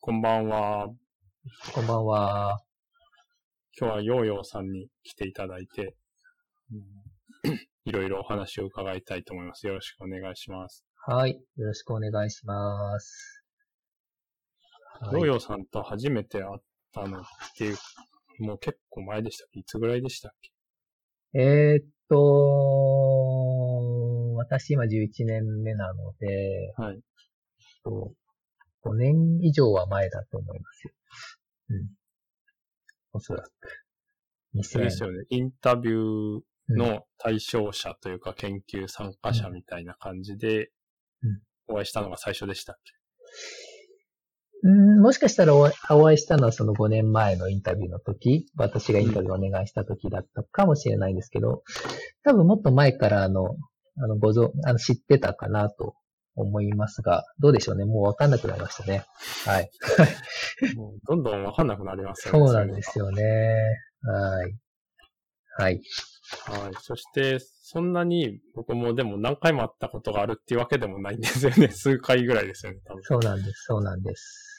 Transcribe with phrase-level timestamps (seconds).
[0.00, 0.88] こんばんは。
[1.72, 2.58] こんばんは。
[3.80, 5.96] 今日はヨーヨーさんに来ていただいて、
[7.86, 9.66] いろいろお話を伺いたいと思います。
[9.66, 10.84] よろしくお願いします。
[11.06, 11.40] はい。
[11.56, 13.42] よろしくお願いします。
[15.00, 16.62] はいヨーヨーさんと初めて会っ
[16.92, 17.24] たのっ
[17.56, 17.72] て、
[18.40, 19.60] もう結構前でしたっけ？
[19.60, 21.40] いつぐらいでしたっけ？
[21.40, 22.16] えーっと、
[24.36, 27.00] 私今11年目なので、はい。
[27.82, 28.12] と
[28.84, 30.92] 5年以上は前だと思いますよ。
[31.70, 31.88] うん。
[33.12, 33.50] おそらく。
[34.56, 35.24] 2000それですよね。
[35.30, 40.70] インタビューうんの対象者というか研究参加者みたいな感じで
[41.22, 42.76] うん、お会いしたのが最初でしたっ
[44.66, 51.62] うん、もしかしたらお会いしたのはその5年前のインタビューの時、私がインタビューをお願いした時だったかもしれないんですけど、
[52.24, 53.56] 多分もっと前からあの、
[53.98, 55.96] あの、ごぞ、あの、知ってたかなと
[56.36, 57.84] 思いますが、どうでしょうね。
[57.84, 59.04] もうわかんなくなりましたね。
[59.44, 59.70] はい。
[60.60, 62.46] け もうどんどんわかんなくなりますよね。
[62.46, 63.22] そうなんですよね。
[64.02, 64.54] はい。
[65.56, 65.80] はい。
[66.46, 66.72] はい。
[66.80, 71.68] そして、そんなに僕もでも何回も会ったことがあるっていうわけでもないんですよね。
[71.72, 73.02] 数回ぐらいですよね、多分。
[73.02, 73.64] そうなんです。
[73.66, 74.53] そうなんです。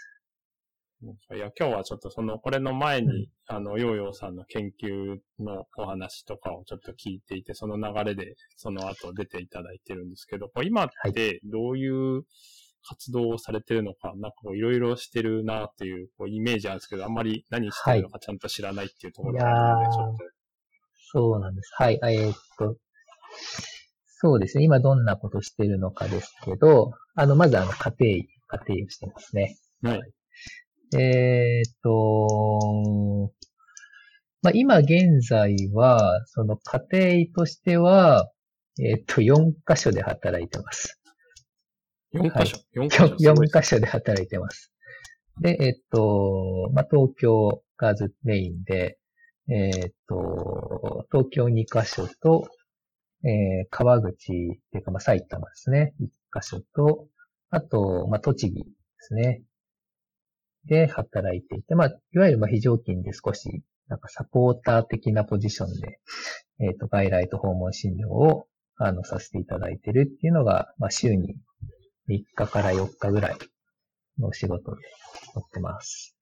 [1.35, 12.23] いや、今日はちょっとその、これの前に、あの、ヨーヨーさんの研究のお話とかをちょっと聞いていて、その流れで、その後出ていただいてるんですけど、今ってどういう
[12.87, 20.23] 活動をされてるのか、なんかこういろいろしてるなっていうこうイメージあるんですけど、あんまり何してるのかちゃんと知らないっていうところがあるので、ちょっと。
[21.11, 21.71] そうなんです。
[21.75, 21.99] はい。
[22.03, 22.77] えーっと、
[24.07, 24.63] そうですね。
[24.63, 29.57] 今どんなことしてるのかですけど、あの、まずあの、家庭医、家庭医をしてますね。
[29.81, 30.01] はい。
[30.93, 33.31] えーっと、
[34.41, 38.29] まあ、今現在は、その家庭医としては、
[38.79, 40.99] えーっと、4箇所で働いてます。
[42.13, 44.71] 4箇所、?4 箇所すごい4です箇所で働いてます。
[45.41, 48.97] で、えっと、まあ、東京がずメインで、
[49.49, 52.47] えっと、東京2箇所と、
[53.23, 54.15] えー川口っ
[54.71, 55.93] ていうか、まあ、埼玉ですね。
[55.99, 56.05] 1
[56.41, 57.07] 箇所と、
[57.49, 58.65] あと、まあ、栃木で
[58.99, 59.41] すね。
[60.67, 65.99] で、働いていて、まあ、いわゆる、まあ、非常勤で少し、なんかサポーター的なポジションで、
[66.59, 71.35] えっと、外来と訪問診療を、あの、させていただいてるっていうのが、まあ、週に
[72.09, 73.37] 3日から4日ぐらい
[74.19, 74.81] のお仕事で
[75.35, 76.15] やってます。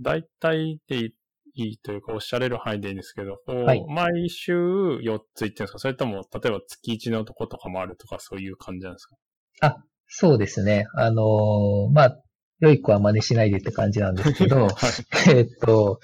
[0.00, 1.10] 大体で
[1.54, 4.54] いいというか、おっしゃれる範囲でいいんですけど、はい毎週
[4.98, 5.78] 4つ行ってるんですか？
[5.78, 9.16] それとも、例えば月1のとことかもあるとか、そういう感じなんですか？
[9.60, 9.76] あ、
[10.08, 10.86] そうですね。
[10.94, 12.16] あのーまあ、
[12.60, 15.30] 良い子は真似しないでって感じなんですけど、はい。
[15.30, 16.00] えっと、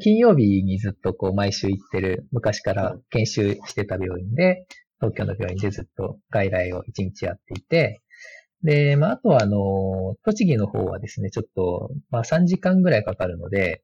[0.00, 4.66] 金曜日にずっとこう毎週行ってる、昔から研修してた病院で、
[5.00, 8.00] 東京の病院でずっと外来を1日やっていて、
[8.62, 13.82] で、まあ、あとはあの、栃木の方はですね、ちょっと、まあ3時間ぐらいかかるので、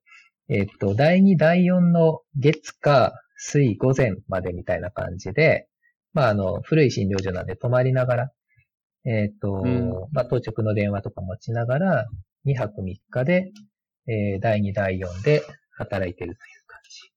[0.48, 5.68] えっと、第2、第4の月か水午前までみたいな感じで、
[6.12, 8.32] まああの、古い診療所なんで泊まりながら、
[9.04, 12.06] えっと、うんまあ当直の電話とか持ちながら、
[12.46, 13.52] 2泊3日で、
[14.06, 15.42] えー第2、第4で
[15.72, 17.12] 働いてるという感じ。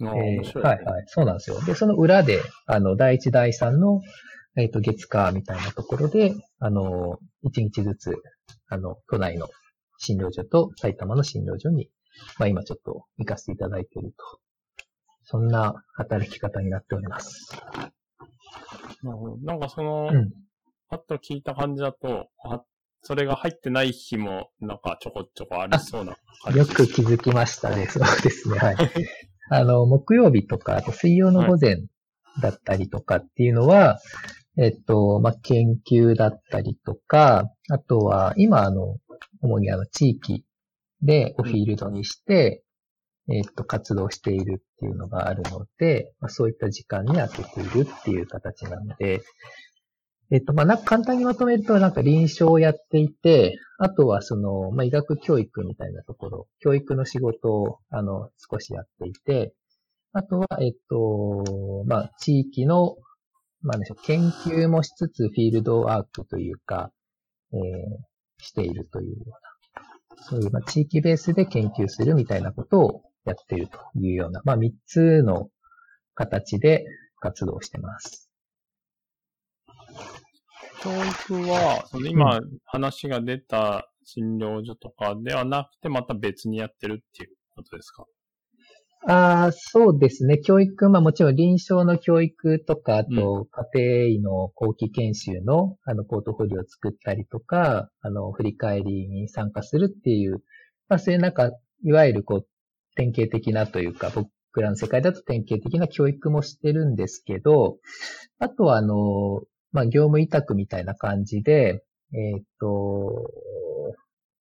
[0.00, 1.04] えーはいはい。
[1.06, 1.60] そうなんですよ。
[1.62, 4.00] で、その裏で、あの、第1、第3の、
[4.56, 8.14] えっ、と、月火みたいなところで、あの、1日ずつ、
[8.68, 9.48] あの、都内の
[9.98, 11.90] 診療所と埼玉の診療所に、
[12.38, 14.40] まあ今ちょっと行かせていただいていると。
[15.22, 17.52] そんな働き方になっております。
[19.02, 20.30] なるほどなんかその、うん。
[20.88, 22.62] パッと聞いた感じだと、あ
[23.02, 27.86] それが入ってない日も、なんかちょこちょこありそうな感じよく気づきましたね。
[27.86, 28.58] そうですね。
[28.58, 28.76] はい。
[29.50, 31.76] あの、木曜日とか、あと水曜の午前
[32.42, 33.98] だったりとかっていうのは、
[34.58, 38.98] えっと、まあ、研究だったりとか、あとは、今、あの、
[39.42, 40.44] 主にあの、地域
[41.02, 42.62] でフィールドにして、
[43.30, 49.22] えっと、活動しているっていうのがあるので、まあ、そういった時間に当てているっていう形なので、
[50.32, 59.54] えっと、まあ、なんか簡単にまとめると、なんか臨床をやっていて、あとはその、まあ、医学教育みたいなところ、教育の仕事を、あの、少しやっていて、
[60.12, 62.96] あとは、えっと、まあ、地域の、
[63.62, 66.92] まあ、研究もしつつ、フィールドワークというか、
[67.52, 68.10] えー
[68.42, 75.48] しているというような、そういう、まあ、地域ベースで研究するみたいなことをやっているというような、まあ、三つの
[76.14, 76.84] 形で
[77.20, 78.30] 活動してます。
[80.82, 88.06] 教育は、その今話が出た診療所とかではなくて、また別にやってるっていうことですか？
[89.06, 90.38] ああ、そうですね。
[90.38, 100.42] 教育、まあもちろん臨床の教育とか、あと家庭医の後期研修のあのポートフォリオを作ったりとか、あの振り返りに参加するっていう、
[100.88, 101.50] まあそういうなんか、
[101.82, 102.46] いわゆるこう
[102.96, 104.28] 典型的なというか、僕
[104.62, 107.78] らの世界だと典型的な教育もしてるんですけど、
[108.38, 109.42] あとはあの、
[109.72, 113.30] まあ業務委託みたいな感じで、えっ、と、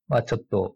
[0.08, 0.76] まあちょっと、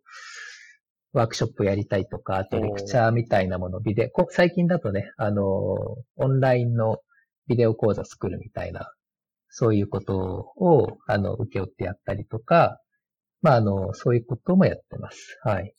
[1.14, 6.98] ワークショップやりたいとか、あとレクチャーみたいなもの、ビデオ、最近だとね、あの、オンラインの
[7.48, 8.92] ビデオ講座作るみたいな、
[9.50, 12.80] そういうことを、あの、受け負ってやったりとか、
[13.44, 15.38] まあ、あの、そういうこともやってます。
[15.44, 15.74] はい。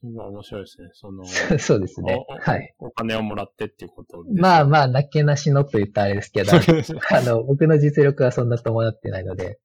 [0.00, 0.88] それは面白いですね。
[0.92, 1.24] その、
[1.58, 2.24] そうですね。
[2.40, 2.74] はい。
[2.78, 9.60] お金をもらってっていうことまあまあ、なけなしのと言ったらあれですけど、あの、僕の実力はそんな伴ってないので、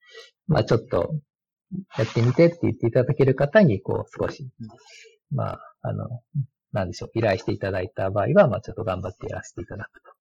[0.48, 1.14] まあちょっと、
[1.98, 4.50] やってみてって言っていただける方に、こう、少し、
[5.32, 6.22] まあ、あの、
[6.72, 10.12] なんでしょう、依頼していただいた場合は、まあ、ちょっと頑張ってやらせていただくと。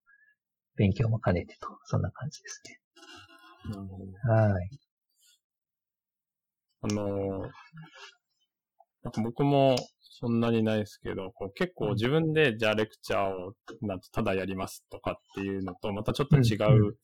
[0.77, 2.81] 勉強も兼ねてと、そんな感じですね。
[4.25, 4.71] はい。
[6.81, 7.41] あの
[9.03, 9.75] なんか僕も
[10.21, 16.97] そんなにないですけど、こう結構自分でじゃあレクチャーをなんとただやりますとかっていうのとまたちょっと違う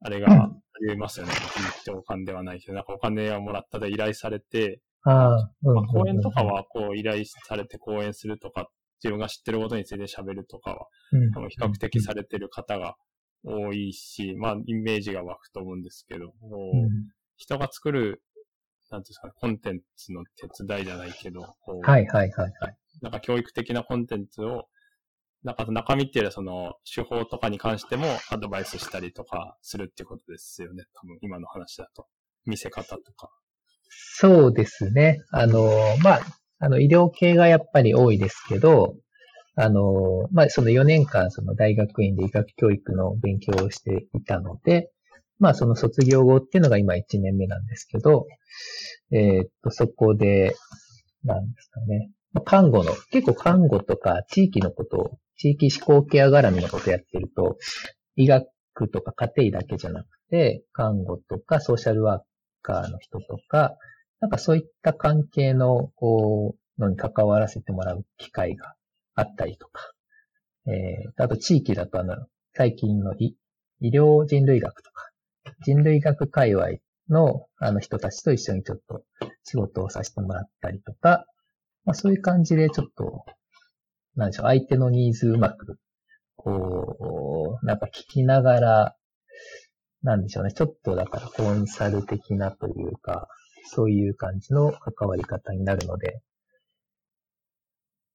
[0.00, 0.50] あれがあ
[0.88, 1.32] りますよね。
[1.80, 5.30] 一お金ではないけど、なんかお金をもらったで依頼されて、あ
[5.62, 8.68] まあ、講演とかはこう依頼されて講演するとか、
[9.02, 12.96] 自分が知ってることについて喋るとかは、うん、比較的されてる方が
[13.44, 16.90] 多いし、まあイメージが湧くと思うんですけど、うん、
[17.36, 18.22] 人が作る、
[18.94, 21.42] なんていうんですか、コンテンツの手伝いじゃないけど、
[21.82, 22.76] はいはいはいはい。
[23.02, 24.68] なんか教育的なコンテンツを
[25.42, 30.84] なんか中身っていうよりはその手法とかに関してもアドバイスしたりとかするっていうことですよね。
[30.94, 32.06] 多分今の話だと。
[32.46, 33.30] 見せ方とか。
[33.90, 35.22] そうですね。
[35.30, 35.70] あの、
[36.02, 36.20] まあ、
[36.60, 38.96] あの医療系がやっぱり多いですけど、
[39.56, 44.90] あの、まあ、その4年間その大学院で医学教育の勉強をしていたので、
[45.44, 48.26] まあその卒業後っていうのが今1年目なんですけど、
[49.12, 50.56] えー、っと、そこで、
[51.22, 52.10] なんですかね。
[52.46, 57.58] 看護の、結構看護とか地域のことを地域思考ケア絡みのことやってると、
[58.16, 58.48] 医学
[58.90, 62.22] とか家庭だけじゃなくて、看護とかソーシャルワー
[62.62, 63.76] カーの人とか、
[64.20, 68.76] なんかそういった関係の、こう、のに関わらせてもらう機会が
[69.14, 69.92] あったりとか、
[70.66, 72.16] えー、あと地域だとあの、
[72.54, 73.36] 最近の医
[73.80, 75.03] 医療人類学とか、
[75.64, 76.66] 人類学界隈
[77.08, 79.04] のあの人たちと一緒にちょっと
[79.44, 81.26] 仕事をさせてもらったりとか、
[81.84, 83.24] まあそういう感じでちょっと
[84.16, 85.78] なんでしょう、相手のニーズうまく、
[86.36, 88.96] こう、なんか聞きながら、
[90.02, 93.28] なんでしょうね、ちょっとだからコンサル的なというか、
[93.66, 96.20] そういう感じの関わり方になるので、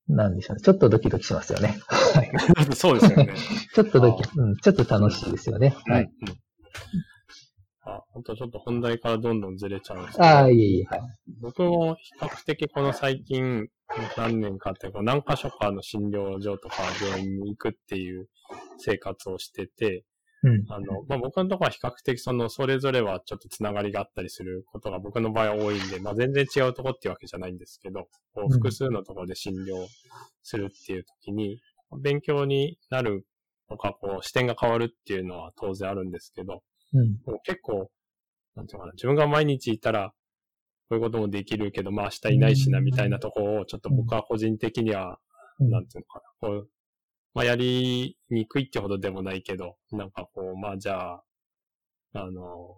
[0.08, 0.62] なんでしょうね。
[0.62, 1.80] ちょっとドキドキしますよね。
[1.88, 2.76] はい。
[2.76, 3.34] そうですよね。
[3.76, 5.76] ちょっとドキ、うん、ちょっと楽しいですよね。
[5.86, 6.12] はい。
[7.96, 10.26] あ、本当ちょっと本題からどんどんずれちゃうんですけど。
[10.26, 11.02] ああ、いえいえ、はい。
[11.42, 13.68] 僕も比較的この最近、
[14.18, 18.28] 何年かってこう何箇所かの診療所とか病院に行くっていう
[18.78, 20.06] 生活をしてて、
[20.44, 29.86] うん、あの、まあ、僕のところは比較的その、それぞれはちょっとつながりがあったりすることが僕の場合は多いんで、まあ、全然違うとこっていうわけじゃないんですけど、こう複数のところで診療
[30.44, 31.60] するっていう時に、
[32.02, 33.26] 勉強になる
[33.68, 36.62] とか、こう、視点が変わるっていうのは当然あるんですけど、
[36.94, 37.90] うん、結構、
[38.56, 40.14] なんていうかな、自分が毎日いたら、
[40.90, 45.20] こういうこともできるけど、まあ明日いないしな、みたいなところを、ちょっと僕は個人的には、
[45.60, 46.70] なんていうのかな、こう、
[47.36, 51.24] まあやりにくいってほどでもないけど、なんかこう、まあじゃあ、
[52.14, 52.76] あの、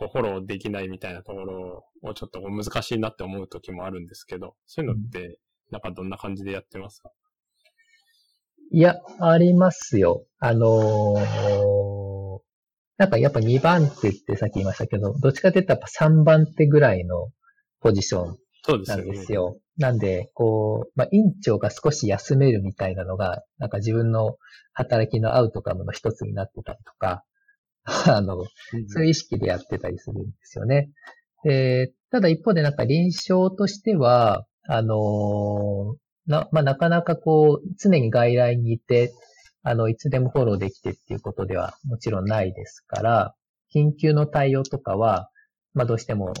[0.00, 5.38] フォローできないみたいなところをちょっと難しいなって思う時もあるんですけど、そういうのって、
[5.70, 7.10] なんかどんな感じでやってますか？
[8.72, 10.26] いや、ありますよ。
[10.40, 11.97] あのー
[12.98, 17.28] なんかやっぱ2番手ってさっき言いましたけど、どっちかって言ったらやっぱ3番手ぐらいの
[17.80, 18.36] ポジション
[18.86, 19.60] なんですよ。
[19.76, 24.36] すね、なんで、こう、まあ、院長が少し休めるみたいなのが、なんか自分の
[24.72, 27.24] 働きのアウトカムの一つになってたりとか、
[27.84, 28.44] あの、
[28.88, 30.90] そういう意識でやってたりするんですよね。
[31.44, 39.12] で、ただ一方でなんか臨床としては、あのな、まあ、なかなかこう、常に外来にいて、
[39.68, 43.34] あの、いつでもフォローできてっていうことではもちろんないですから、
[43.74, 45.30] 緊急の対応とかは、
[45.74, 46.32] まあどうしても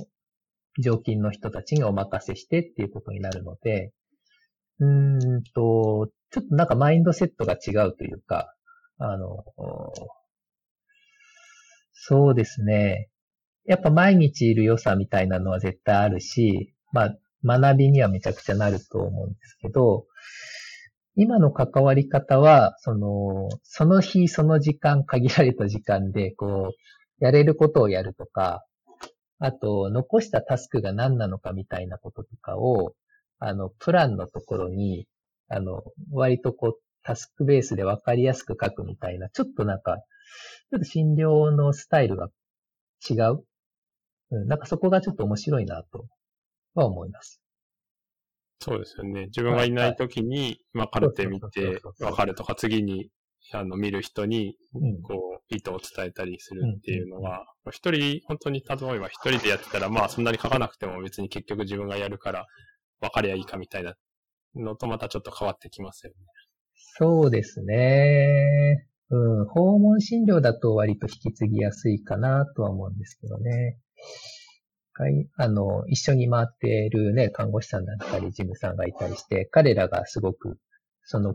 [0.82, 3.92] 常勤の人たちにお任せしてっていうことになるので、
[4.80, 8.54] うーんと、ちょっとなんかマインドセットが違うというか、
[8.98, 9.44] あの、
[11.92, 13.10] そうですね。
[13.66, 17.10] やっぱ毎日いる良さみたいなのは絶対あるし、ま
[17.44, 20.06] あ、学びにはめちゃくちゃなると思うんですけど、
[21.20, 28.64] 今の関わり方は、その、その日その時間、限られた時間で、こう、やれることをやるとか、
[29.40, 32.94] あと、残したタスクが何なのかみたいなこととかを、
[33.40, 35.08] あの、プランのところに、
[35.48, 35.82] あの、
[36.12, 39.96] 割とこう、タスクベースでわかりやすく書くみたいな、ちょっとなんか、
[40.70, 42.28] ちょっと診療のスタイルが
[43.10, 43.44] 違う。
[44.30, 46.06] うん、なんかそこがちょっと面白いなと
[46.74, 47.40] は思います。
[48.60, 49.26] そうですよね。
[49.26, 53.10] 自分がいない時に、まあ、カルテ見て、わかるとか、次に、
[53.52, 54.56] あの、見る人に、
[55.02, 62.46] こう、意図を伝えたりするっていうのは、一、人、本当に、例えば一人でやってたら、まあ、そんなに書かなくても別に結局自分がやるから、
[63.00, 63.94] わかりゃいいかみたいな
[64.56, 66.16] のとまたちょっと変わってきますよね。
[66.74, 68.88] そうですね。
[69.10, 73.78] うん、訪問診療だと割と引き継ぎやすいかなとは思うんですけどね。
[75.36, 80.58] あの、一緒に回っているね、看護師さんだったり、事務さんがいたりして、彼らがすごく、
[81.04, 81.34] その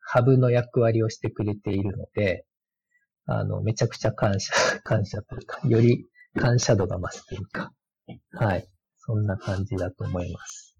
[0.00, 2.46] ハブの役割をしてくれているので、
[3.26, 4.52] あの、めちゃくちゃ感謝、
[4.84, 7.72] 感謝というか、より感謝度が増すというか、
[8.32, 8.68] はい。
[8.98, 10.76] そんな感じだと思います。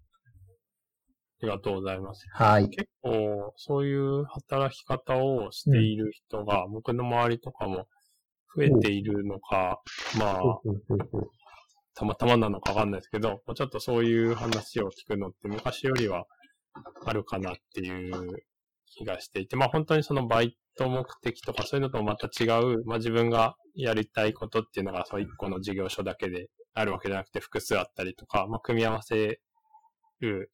[1.43, 2.25] ありがとうございます。
[2.31, 2.69] はい。
[2.69, 7.87] 結構、そういう働き方をしている人が、うん、僕の周りとかも
[8.55, 9.81] 増えているのか、
[10.19, 10.41] まあ、
[12.01, 16.25] たまたまなのかわかんないですけど、ちょっとそういう話を聞くのって昔よりは
[17.05, 18.43] あるかなっていう
[18.87, 29.39] 気がしていて、まあ本当にそのバイト目的とかそういうのとまた違う、まあ自分がやりたいことっていうのがそう一個の事業所だけであるわけじゃなくて複数あったりとか、まあ組み合わせ
[30.21, 30.51] る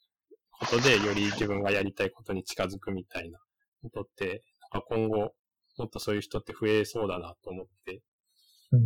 [0.52, 3.40] ことでより自分がやりたいことに近づくみたいな
[3.84, 5.34] ことって、なんか今後
[5.78, 8.02] もっとそういう人って増えそうだなと思って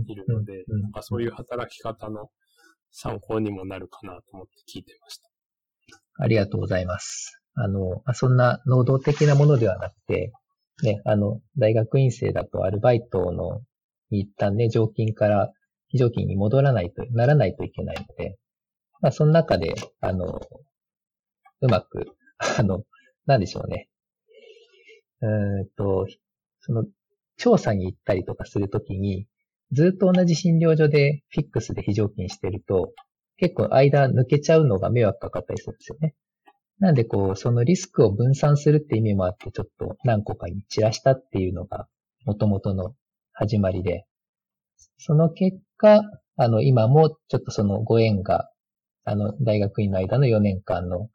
[0.06, 2.30] いるので、なんかそういう働き方の
[2.92, 5.30] 参考にもなるかなと思って聞いてました。
[6.18, 7.42] ありがとうございます。
[7.56, 10.32] あの、そんな能動的なものではなくて、
[10.84, 13.62] ね、あの、大学院生だとアルバイトの
[14.10, 15.52] 一旦ね、常勤から
[15.88, 18.38] 非常勤に戻らないと、ならないといけないので、
[19.02, 20.40] まあ、その中で、あの、
[21.62, 22.08] うまく、
[22.60, 22.84] あの、
[23.26, 23.90] なんでしょうね。
[25.22, 26.08] うんと、
[26.60, 26.86] その、
[27.38, 29.28] 調査に行ったりとかするときに、
[29.72, 32.94] ずっと同じ診療所でフィックスで非常勤してると、
[33.38, 36.14] 結構間抜けちゃうのが迷惑かかったりするんですよね。
[36.80, 41.88] なんでこう、そのリスクを分散するって意味もあって、ちょっと何個かに散らしたっていうのが
[42.26, 42.96] 元々の
[43.34, 44.06] 始まりで、
[44.98, 46.02] その結果、
[46.38, 48.50] あの、今もちょっとそのご縁が、
[49.06, 51.10] あの、大学院の間の4年間の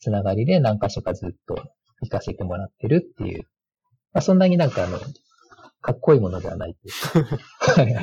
[0.00, 1.56] つながりで何箇所かずっと
[2.00, 3.46] 行かせてもらってるっていう、
[4.12, 4.98] まあ、そんなになんかあの、
[5.82, 6.88] かっこいいものではないと
[7.82, 7.96] い。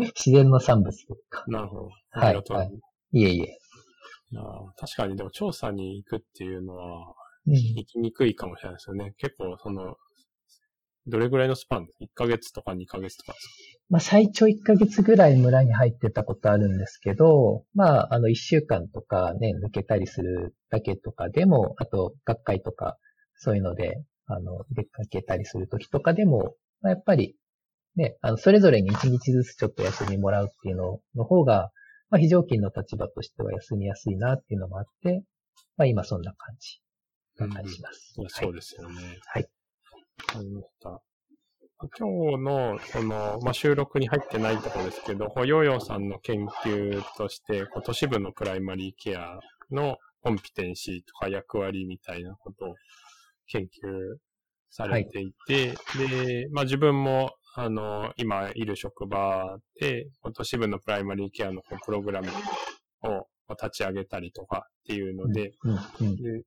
[0.16, 1.44] 自然の産物とか。
[1.48, 1.90] なるほど。
[2.10, 2.36] はい。
[2.36, 2.80] はい、
[3.12, 3.58] いえいえ。
[4.76, 7.14] 確かにでも調査に行くっていうのは、
[7.46, 9.06] 行きにくいかもしれないですよね。
[9.06, 9.96] うん、結構その、
[11.06, 13.84] どれぐらいのスパンです ?1 ヶ月とか2ヶ月とかですか？
[13.88, 22.98] まあ最長1ヶ月ぐらい村に入ってたことあるんですけど、まああの1週間とかね、抜けたりするだけとかでも、あと学会とか
[23.36, 27.36] そういうので、あの、出かけたりするときとかでも、まあ、やっぱり、
[27.96, 31.70] ね、あの、それぞれに一日ずつちょっと休みもらうっていうのの方が、
[32.10, 35.22] まあ、非常勤の立場としては休みやすいなっていうのもあって、
[35.76, 36.80] まあ、今そんな感じ
[37.38, 38.14] が感じます。
[38.18, 39.18] うん、そうですよね。
[39.26, 39.42] はい。
[39.42, 41.02] わかりました。
[41.80, 41.88] 今
[42.36, 49.38] 日の、その、まあ、収録に入ってないところですけど、ヨーヨーさんの研究として、都市部のプライマリーケア
[49.70, 52.74] のコンピテンシーとか役割みたいなことを
[53.46, 53.68] 研究
[54.70, 62.28] されていて、はい、で、まあ自分も、あの、今いる職場で、都市部のプライマリーケアのプログラム
[63.02, 66.42] を立ち上げたりとかっていうので、うんうんうん、で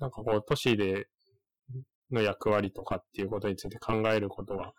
[0.00, 1.06] なんかこう、都市で
[2.10, 4.72] の役割とかっていうことについて考えることが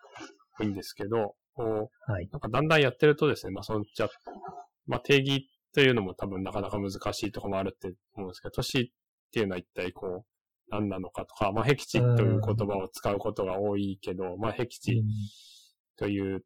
[0.59, 4.09] 多いんですけど、こう、はい、なんかだんだんやってるとですね、まあそのじゃ、
[4.87, 6.95] まあ定義というのも多分なかなか難し
[7.27, 8.85] いところもあるって思うんですけど、都市っ
[9.31, 10.25] ていうのは一体こう、
[10.69, 15.03] 何なのかとか、まあ、僻地という言葉を使うことが多いけど、まあ、僻地
[15.97, 16.43] という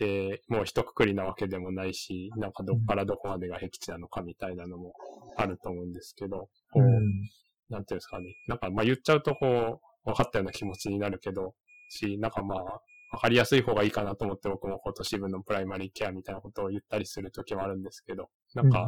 [0.00, 4.94] で、もう一括りなわけでもないし、なんかどっからどこまでが僻地なのかみたいなのも
[5.36, 8.34] あると思うんですけど、こう、なんていうんですかね。
[8.48, 11.54] なんかまあ言っちゃうとこう、分かったような気持ちになるけど、
[11.90, 12.64] し、なんかまあ、
[13.12, 18.86] わかりやすい方がいいかなと思って僕も今年分のプライマリーケアみたいなことを言ったりするときはあるんですけど、なんか、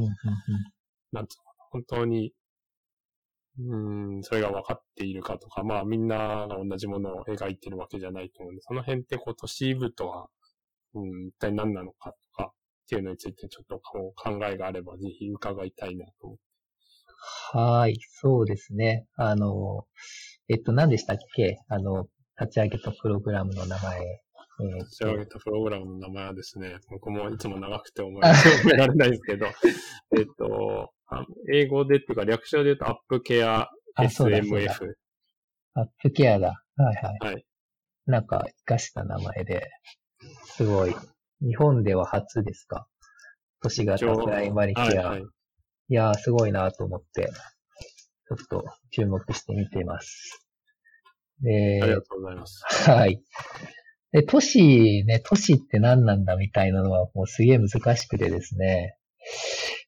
[1.13, 1.37] なんと
[1.73, 2.33] 本当に
[3.59, 10.29] うん、それが分かっているかとか、まあみんなが同じものを描いてるわけじゃないと思うんで、その辺ってこう都市部とは、
[10.95, 16.43] うん、一体何なのかとかっっていうのについてちょっとこう考えがあればぜひ伺いたいなと思って。
[17.57, 19.07] はい、そうですね。
[19.17, 19.87] あの、
[20.49, 21.59] えっと、何でしたっけ？
[21.69, 22.07] あの、
[22.39, 24.01] 立ち上げたプログラムの名前。
[24.01, 29.47] えー、立ち上げたプログラムの名前はですね、僕もいつも長くて思い覚えられないですけど、
[30.19, 30.93] えっと、
[31.53, 34.95] 英語でっていうか略称で言うとアップケア SMF。
[35.75, 36.63] アップケアだ。
[36.77, 37.35] はいはい。
[37.35, 37.45] はい。
[38.07, 39.71] なんか、活かした名前で、
[40.45, 40.95] すごい。
[41.41, 42.87] 日本では初ですか？
[43.63, 44.85] 都市型プライマリケア。
[44.85, 45.25] はいはい、い
[45.89, 47.31] やー、すごいなと思って、
[48.29, 50.47] ちょっと注目して見ています。
[51.43, 52.65] で、ありがとうございます。
[52.91, 53.23] はい。
[54.11, 58.97] で、都市ね、都市って何なんだみたいなのはもうすげえ難しくてですね。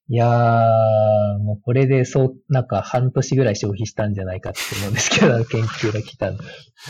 [0.08, 6.44] いやー、もうこれでそう、なんか半年ぐらい消費したんじゃないかって思うんですけど、研究が来たんで。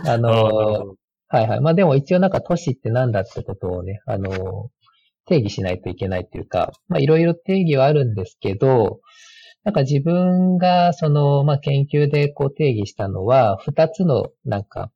[0.07, 0.95] あのー、
[1.29, 1.61] はいはい。
[1.61, 4.39] まあでも一応なんか都市って何だってことをね、あのー、
[5.27, 9.01] 定義しないといけないっていうか、まあいろいろ定義はあるんですけど、
[9.63, 14.91] なんか自分がその、まあ研究でこう定義したのは、二つのなんか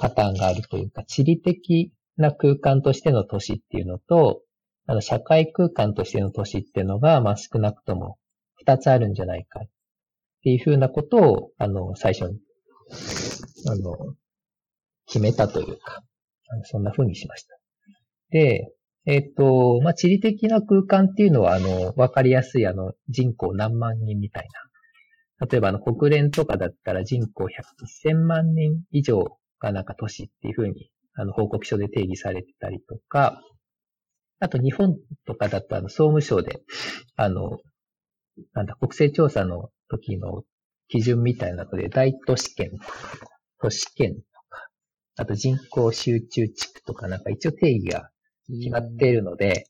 [0.00, 4.42] パターンがあるというか、地理的な空間としての都市っていうのと、
[4.86, 8.18] あの、社会空間としての都市っていうのが、まあ少なくとも
[8.56, 9.68] 二つあるんじゃないかっ
[10.42, 12.38] ていうふうなことを、あの、最初に、
[13.68, 14.14] あの、
[15.06, 16.02] 決めたというか、
[16.48, 17.58] あのそんな風にしました。
[18.30, 18.72] で、
[19.04, 24.48] えっ、と、まあ、地理的な空間っていうのは、あの、わかりやすい、あの、人口何万人みたい
[25.40, 25.46] な。
[25.46, 27.46] 例えば、あの、国連とかだったら人口
[28.04, 33.42] 1000万人以上がなんか都市っていう風に、あの、報告書で定義されてたりとか、
[34.42, 36.62] あと日本とかだとあの総務省で、
[37.14, 37.60] あの、
[38.54, 40.42] なんだ、国勢調査の時の
[40.88, 43.28] 基準みたいなので、大都市圏とか、
[43.60, 44.20] 都市圏と
[44.50, 44.68] か、
[45.16, 48.10] あと人口集中地区とかなんか一応定義が
[48.48, 49.66] 決まっているので、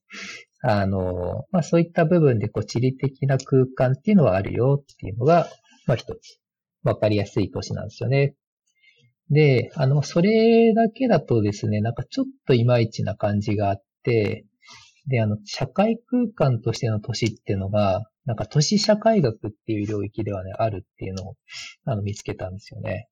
[0.62, 5.50] あの、まあそういった部分でこう地理的な空間っていうのはあるよっていうのが、
[5.86, 6.40] まあ一つ、
[6.82, 8.36] わかりやすい都市なんですよね。
[9.28, 14.46] で、あの、それだけだとですね、なんかちょっといまいちな感じがあって、
[15.06, 21.36] で、あの、社会空間としての都市っていうのが、なんか都市社会学っていう領域ではね、あるっていうのを、
[21.84, 23.08] あの、見つけたんですよね。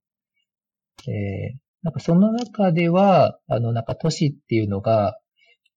[1.08, 5.18] えー、なんかその中では、あの、なんか都市っていうのが、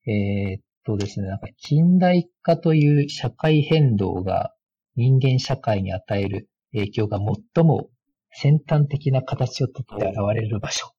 [0.05, 4.53] えー、っとですね、なんか近代化という社会変動が
[4.95, 7.19] 人間社会に与える影響が
[7.55, 7.89] 最も
[8.31, 10.91] 先端的な形をとって現れる場所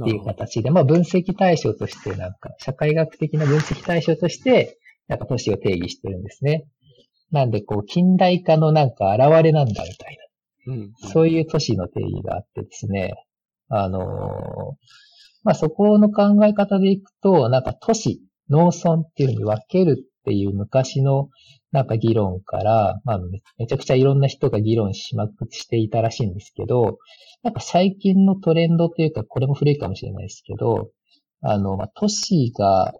[0.00, 4.78] っていう形で、まあ分析対象としてなんか、社会学的な分析対象として、
[5.08, 6.66] なんか都市を定義してるんですね。
[7.30, 10.18] なんでこう、近代化のなんか現れなんだみたい
[10.66, 10.72] な。
[10.74, 13.14] うん、そういう都市の定義があってですね。
[13.68, 14.02] あのー、
[15.42, 21.28] まあそこの考え方でいくと、なんか都市、農村っていうふうに分けるっていう昔の
[21.70, 23.20] なんか議論から、まあ
[23.58, 26.98] めちゃくちゃいろんな人が議論しまくしていたらしいんですけど、
[27.42, 30.88] なんか最近のトレンドというか、これも古いかもしれないですけど、
[31.42, 32.94] あの、まあ、都市が、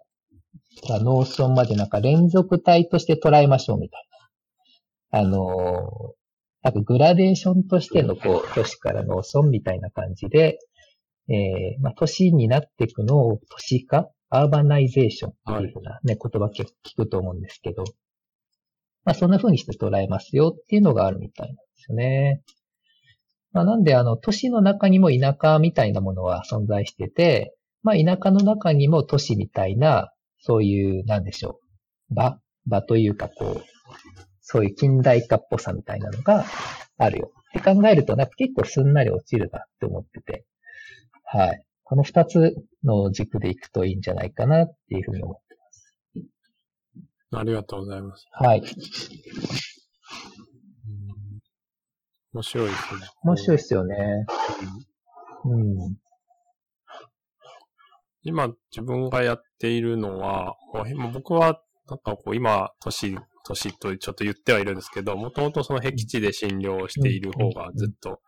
[0.87, 4.07] 農村までなんか連続体として捉えましょうみたい
[5.11, 5.19] な。
[5.19, 6.13] あの、
[6.61, 10.59] なんかグラデーションとしてのこう、都市から農村みたいな感じで、
[11.29, 17.83] えー、まあ、都市になっていくのを都市化アーバナイゼーションっていうふうなね、言葉聞くと思うんですけど、
[19.03, 22.41] まあそんな風にして捉えますよっていうのがあるみたいなんですよね。
[23.51, 31.59] まあなんであの都市の中にも田舎みたいなものは存在してて、まあ田舎の中にも都市みたいな、そういう、なんでしょ
[32.11, 33.63] う、場、場というかこう、
[34.41, 36.45] そういう近代化っぽさみたいなのが
[36.97, 37.31] あるよ。
[37.49, 40.45] って考えると、なんか結構すんなり落ちるなって思ってて、
[41.23, 41.64] はい。
[41.85, 45.45] この二つの軸でいくといいんじゃないかなっていうふうに思って
[47.31, 48.25] ありがとうございます。
[48.31, 48.63] はい。
[52.33, 53.01] 面白いですね。
[53.23, 54.25] 面白いですよね。
[55.45, 55.97] うん。
[58.23, 60.55] 今、自分がやっているのは、
[61.13, 68.21] 僕は、なんかこう、今、年、年とちょっと言ってはいるんですけど、もともとその僻地で診療をしている方がずっと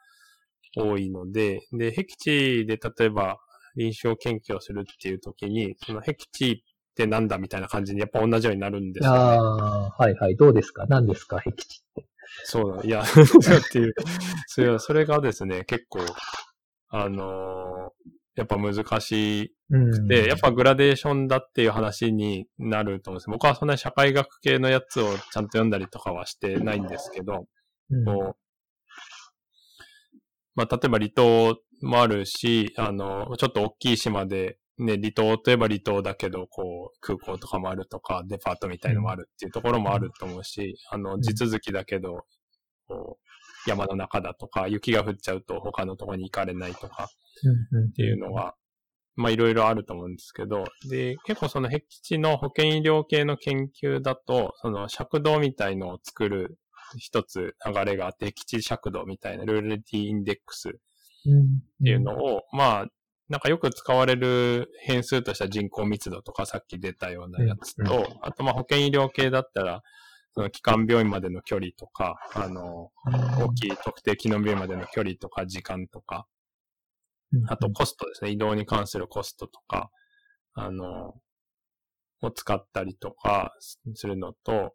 [0.75, 3.39] 多いので、で、僻地で例えば
[3.77, 6.55] 臨床研究をするっていう時に、その僻地っ
[6.95, 9.17] てなんだみたいな感じにやっぱ同じようになるんですよね。
[9.19, 10.35] ああ、はいはい。
[10.35, 10.85] どうですか？
[10.87, 11.37] 何ですか？
[11.37, 12.07] 僻地って。
[12.43, 12.83] そうだ。
[12.83, 13.05] いや、 っ
[13.71, 13.93] ていう。
[14.47, 15.99] それそれがですね、結構、
[16.89, 23.29] あのー、やっぱ難しくて、やっぱグラデーションだっていう話になると思うんです。
[23.29, 27.47] 僕はそんなに社会学系のやつをちゃんと読んだりとかはしてないんですけど、
[27.89, 28.37] うん、こう、
[30.53, 42.25] まあ、例えば離島もあるし、あの、ちょっと大きい島でね、離島といえば離島だけど、こう、空港とかもあるとか、デパートみたいのもあるっていうところもあると思うし、あの、地続きだけど、
[42.87, 48.53] こう、山の中だとか、雪が降っちゃうと他のところに行かれないとか、っていうのが、
[49.15, 56.59] まあいろいろあると思うんですけど、で、結構その僻地の保健医療系の研究だと、その尺度みたいのを作る
[56.99, 60.79] 一つ流れがあって、僻地尺度みたいなルーレティインデックス
[61.27, 62.87] っていうのを、まあ、
[63.29, 69.83] なんかよく使われる変数とした人口密度とかさっき出たようなやつと、あとまあ保健医療系だったら、
[70.33, 72.91] その基幹病院までの距離とか、あの、
[73.39, 76.25] 大きい特定機能病院までの距離とか時間とか、
[77.47, 78.31] あとコストですね。
[78.31, 79.89] 移動に関するコストとか、
[80.53, 81.15] あの、
[82.21, 83.53] を使ったりとか
[83.93, 84.73] するのと、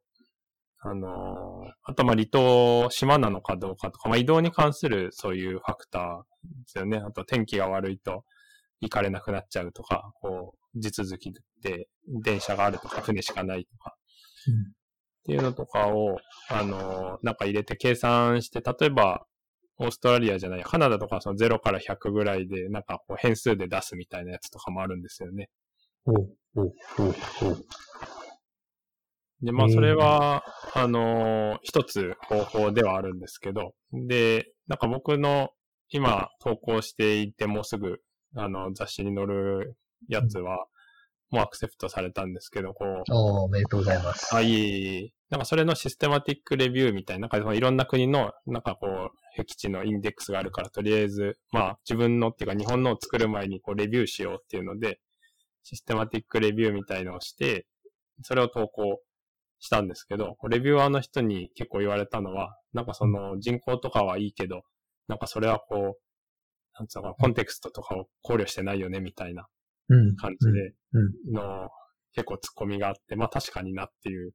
[0.81, 6.98] あの、あとまあ離島、島なのかどうかとか、まあ移動に関するそういうファクターですよね。
[6.98, 8.24] あと天気が悪いと
[8.81, 13.96] 行かれなくなっちゃうとか、こう、地続きで電車があるとか、船しかないとか、
[14.48, 14.57] うん、っ
[15.24, 19.26] ていうのとかを、あの、なんか入れて計算して、例えば、
[19.78, 25.48] オーストラリアじゃない、カナダとかその0から100ぐらいで、なんかこう変数で出すみたいなやつとかもあるんですよね。
[26.05, 26.72] おおおお
[29.42, 35.50] で、まあ、それは、あの、一つ方法ではあるんですけど、で、なんか僕の
[35.92, 38.00] 今投稿していてもうすぐ、
[38.35, 39.76] あの、雑誌に載る
[40.09, 40.66] やつは、
[41.31, 43.02] もうアクセプトされたんですけど、こう。
[43.11, 44.35] おおめでとうございます。
[44.35, 45.12] あ、いい。
[45.31, 55.00] なんかそれのシステマティックレビューみたいな、なんかいろんな国の、なんかこう、僻地のインデックスがあるから、とりあえず、まあ自分のっていうか日本のを作る前にこうレビューしようっていうので、
[55.62, 57.66] システマティックレビューみたいのをして、
[58.22, 59.00] それを投稿
[59.59, 64.62] したんですけど、レビューアーの人に結構言われたのは、なんかその人口とかはいいけど、
[65.09, 66.03] なんかそれはこう、
[66.79, 69.47] なんつうのか、コンテクストとかを考慮してないよね、みたいな
[70.17, 70.75] 感じで、
[71.33, 71.69] の、
[72.15, 74.33] 結構突っ込みがあって、まあ確かになっていう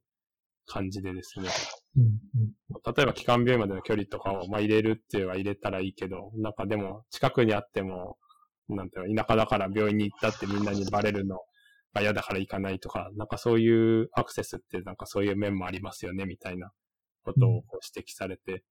[0.66, 1.48] 感じでですね。
[2.96, 8.18] 例えば、機関病院までの距離とかを、まあ入れるっていうのは入れたらいいけど、なんかでも、近くにあっても、
[8.68, 11.38] なんていうの、田舎だから病院に行ったってみんなにバレるの
[11.94, 16.70] が嫌だから行かないとか、なんかそういうアクセスってなんかそういう面もありますよね、みたいな
[17.24, 17.62] ことを
[17.94, 18.62] 指摘されて、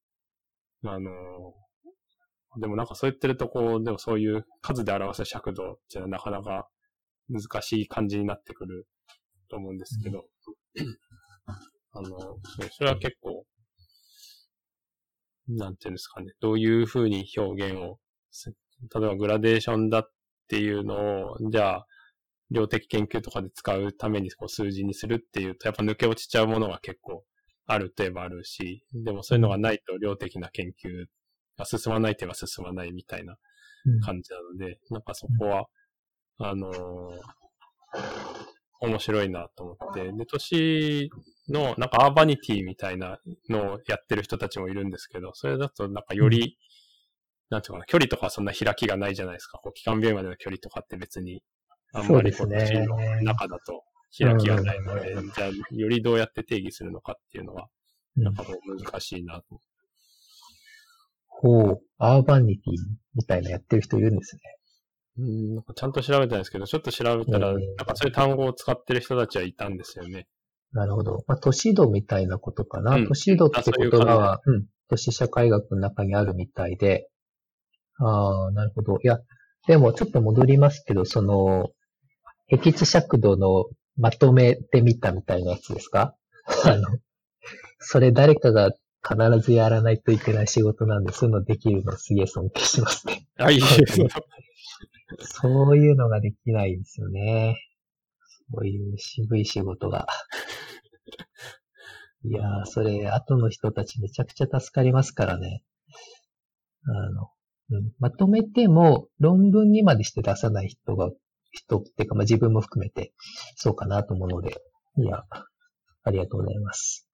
[0.83, 1.11] うん、あの、
[2.59, 6.67] でもなんかそう言ってるとこう、でもそういう数で表す尺度ってなかなか
[7.29, 8.87] 難しい感じになってくる
[9.49, 10.25] と思うんですけど、
[11.93, 12.37] あの、
[12.71, 13.45] それは結構、
[15.49, 17.99] なんていうんですかね、どういうふうに表現を、
[18.93, 20.11] 例えばグラデーションだっ
[20.47, 21.87] ていうのを、じゃあ、
[22.49, 27.23] 量的研究とかで使うためにこう数字にするっていうと、やっぱ抜け落ちちゃうものが結構
[27.65, 31.07] あるといえばあるし、でもそういうのがないと量的な研究
[31.57, 33.37] が進まないといえば進まないみたいな
[34.03, 35.65] 感じなので、うん、なんかそこは、
[36.39, 36.75] あのー、
[38.81, 41.09] 面白いなと思って、で、都市
[41.49, 46.51] のなんかアーバニティみたいなのをやってる人たちもいるんですけど、それだとなんかより、うん、
[47.49, 49.57] なんていうかな、距離とかそんな開きがないじゃないですか。
[49.57, 51.41] こう、機関病院までの距離とかって別に
[51.93, 53.83] あんまりこっちの中だと
[54.17, 57.67] 開きがないので、うん、じゃあ、よりどうやって定義するのかっていうのは、
[58.15, 59.59] なんかもう難しいなと。
[61.39, 62.73] ほう、アーバニティ
[63.15, 64.41] みたいなやってる人いるんですね。
[65.19, 70.27] うん、なんかちゃんと調べたんですけど、ちょっと調べたら、なんかそういう単語を使ってる人たちはいたんですよね。
[70.73, 71.23] なるほど。
[71.27, 72.95] まあ、都市度みたいなことかな。
[72.95, 77.07] うん、都市度って言葉は、ううん、都市社会学の中にあるみたいで。
[77.99, 78.97] ああ、なるほど。
[79.03, 79.19] いや、
[79.67, 81.69] でもちょっと戻りますけど、その、
[82.49, 83.65] 僻地尺度の
[83.97, 86.15] まとめてみたみたいなやつですか？
[86.65, 86.83] あの、
[87.79, 88.71] それ誰かが
[89.09, 93.27] 必ずやらないといけない仕事なんで、そういうのできるのすげえ尊敬しますね。
[93.37, 94.01] あ、いいです
[95.21, 97.57] そういうのができないんですよね。
[98.53, 100.07] そういう渋い仕事が。
[102.23, 105.63] いやー、それ、後の人たちめちゃくちゃ助かりますからね。
[106.85, 107.29] あの、
[107.69, 111.11] うん、まとめても論文にまでして出さない人が
[111.51, 113.13] 人っていうか、まあ、自分も含めて
[113.55, 114.55] そうかなと思うので、
[114.97, 115.23] いや、
[116.03, 117.06] ありがとうございます。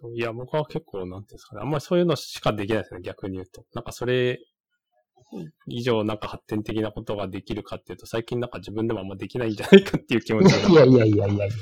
[0.00, 3.64] そう、いや、僕は結構、なんていうんですかね、あんまりそういうのしかできないですね、逆に言うと。
[3.74, 4.38] なんかそれ
[5.66, 10.68] 以上なんか発展的なことができるかっていうと、最近なんか自分でもあんまできないんじゃないかっていう気持ちが。
[10.70, 11.54] いやいやいやいやいや。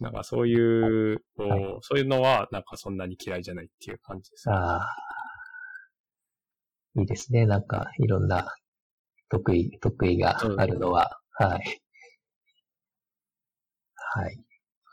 [0.00, 4.54] なんかそういう、はい、そういうのはなんかそんなに嫌いじゃないっていう感じですね。
[4.54, 4.96] ああ。
[7.00, 7.46] いいですね。
[7.46, 8.54] なんかいろんな
[9.28, 11.82] 得意、得意があるのは、はい。
[13.94, 14.47] はい。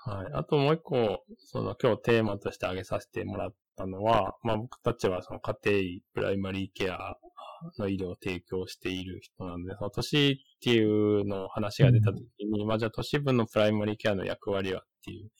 [0.05, 0.27] はい。
[0.33, 7.17] あともう一個、その今日テーマとして挙げさせてもらったのは、まあ僕たちはその家庭医、プライマリーケア
[7.79, 15.31] の医療を提供している人なので、その都市っていうの話が出たときに、うん、まあじゃあ都市部のプライマリーケアの役割はっていう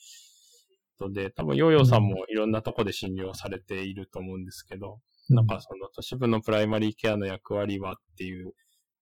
[0.98, 5.00] ことで、多分ヨーヨーさんもいろんなとこで診療されていると思うんですけど、
[5.30, 8.54] うん、なんかその都市部のプライマリーケアの役割はっていう、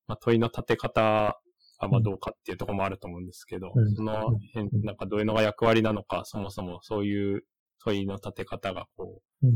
[0.07, 1.39] まあ問いの立て方
[1.83, 4.13] がまあどうかっていうところもあると思うんですけど、うん、その
[4.53, 7.43] 辺、なんかどういうのが役割なのか、そもそもそういう
[7.83, 9.47] 問いの立て方がこう、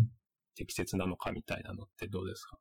[0.56, 2.58] 適切なのかみたいなのってどうですか？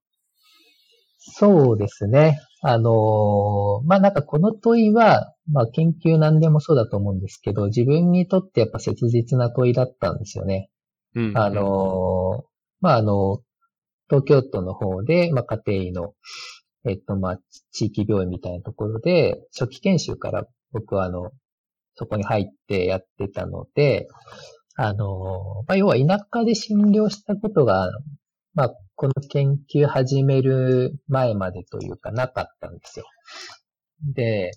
[1.19, 2.39] そうですね。
[2.63, 10.71] あのー、まあ、なんかこの問いは、まあ、研究何でもそうだと思うんですけど、自分にとってやっぱ切実な問いだったんですよね。
[11.15, 12.45] うん、あのー、
[12.81, 13.41] まあ、あの、
[14.09, 16.15] 東京都の方で、まあ、家庭医の、
[16.89, 17.39] えっと、まあ、
[17.73, 21.31] 地域病院みたいなところで、初期研修から僕はあの、
[21.97, 24.07] そこに入ってやってたので、
[24.77, 27.91] あの、まあ、要は田舎で診療したことが、
[28.55, 33.07] まあ、この研究始める前までというかなかったんですよ。
[34.15, 34.53] で、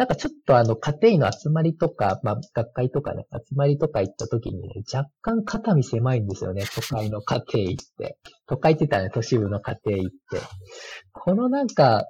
[0.00, 8.16] なんかちょっとあの、家庭の集まりとか、まあ、学会とかね、集まりとか行った時にね、若干肩身狭いんですよね、都会の家庭医って。
[8.46, 10.16] 都会って言ったらね、都市部の家庭医って。
[11.12, 12.08] このなんか、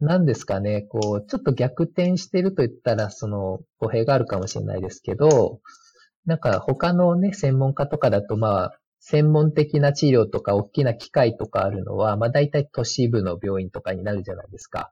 [0.00, 5.60] なんですかね、こう、ちょっと逆転してると言ったら、その、語弊があるかもしれないですけど、
[6.26, 14.90] なんか他のね、専門家とかだと、まあ、専門的な治療とか大きな機械とかあるのは、まあ大体都市部の病院とかになるじゃないですか。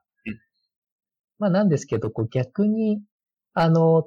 [1.39, 3.01] まあなんですけど、こう逆に、
[3.53, 4.05] あの、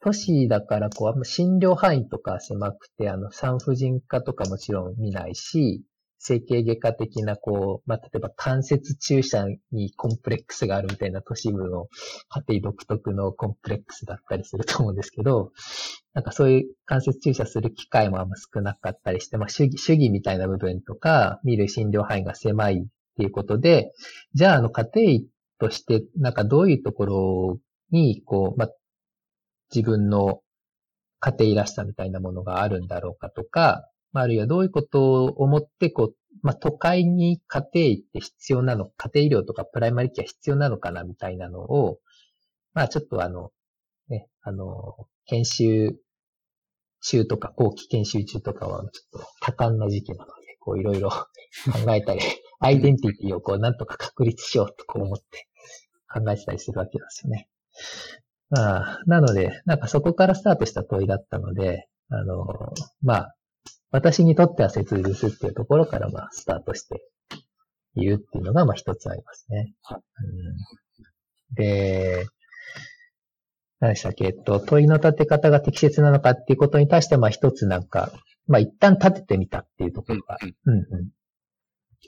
[0.00, 5.84] 都市だから、こう、あんま診療範囲とか狭くて、あの、産婦人科とかもちろん見ないし、
[6.18, 11.88] 整形外科的な、こう、まあ、例えば関節注射にコンプレックスがあるみたいな都市部の
[12.28, 15.50] 家庭独特のコンプレックスだったりすると思うんですけど、
[16.14, 23.92] なんかそういう関節注射する機会もあんま少なかったりして、まあ、主義、主義みたいな部分とか、見る診療範囲が狭いっていうことで、
[24.34, 25.26] じゃあ、あの、家庭医
[25.62, 27.58] として、なんかどういうところ
[27.92, 28.68] に、こう、まあ、
[29.72, 30.40] 自分の
[31.20, 41.98] 家庭医らしさみたいなものがあるんだろうかとか、あるいはどういうことを思って、こう、まあ、都会に家庭医って必要なの、家庭医療とかプライマリケア必要なのかなみたいなのを、
[42.74, 43.52] まあ、ちょっとあの、
[44.08, 44.96] ね、あの、
[45.26, 45.96] 研修
[47.02, 51.10] 中とか、後期研修中とかは、ちょっと多感な時期なので、こういろいろ
[51.84, 52.20] 考えたり、
[52.58, 55.48] アイデンティティをこうなんとか確立しようとこう思って
[56.12, 57.48] 考えてたりするわけですよね。
[58.50, 62.46] まあ、なので、なんかそこからスタートした問いだったので、あの、
[63.00, 63.34] まあ、
[63.90, 67.02] 私にとっては切実っていうところから、まあ、スタートして
[67.94, 69.72] いるっていうのが、まあ、一つありますね。
[69.82, 72.26] はいうん、で、
[73.80, 78.12] 何でしたっけ、えっと、問いの立て方が適切なのかっていうことに対して、まあ、一つなんか、
[78.46, 80.84] まあ、一旦立ててみたっていうところが、うんうん、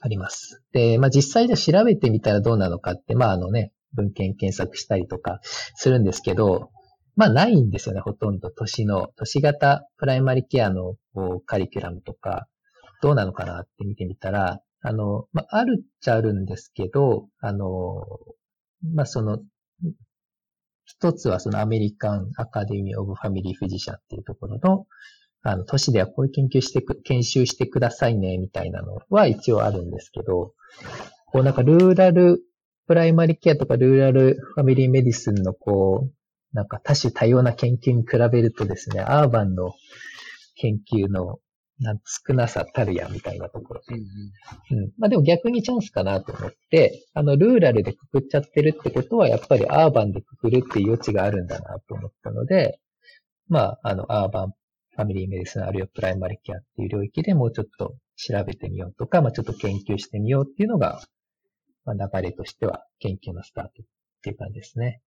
[0.00, 0.62] あります。
[0.72, 6.70] で、まあ、実際で調べてみたらどうなのかって、まあ、あのね、文献検索したりとかするんですけど、
[7.16, 8.50] まあないんですよね、ほとんど。
[8.50, 12.46] 都市の、都市型プライマリケアのこうカリキュラムとか、
[13.02, 18.02] どうなのかなって見てみたら、あの、まあ、あるっちゃあるんですけど、あの、
[18.94, 19.38] まあ、その、
[20.84, 24.86] 一つはそのアメリカンアカデミーオブファミリーフィジシャンっていうところの、
[25.42, 30.52] あの、都市ではこういう研究してく、研修してくださいね、みたいなのは一応あるんですけど、
[31.26, 32.40] こうなんかルーラル
[32.86, 39.74] プライマリケアとか rural family medicine のこう、なんか多種多様な研究に比べるとですね、アーバンの
[40.56, 41.38] 研究の
[41.80, 43.80] なん少なさたるやみたいなところ。
[43.88, 52.78] うん、うん、まあでも逆にチャンスかなと思って、あの、 rural でくくっちゃってるってことは、やっぱりアーバンでくくるっていう余地があるんだなと思ったので、
[53.48, 54.52] まあ、あの、 urban
[54.96, 61.00] family medicine あるいはプライマリケアっていう領域でもうちょっと調べてみようとか、まあちょっと研究してみようっていうのが、
[61.84, 63.72] まあ流れとしては研究のスタートっ
[64.22, 65.02] ていう感じですね。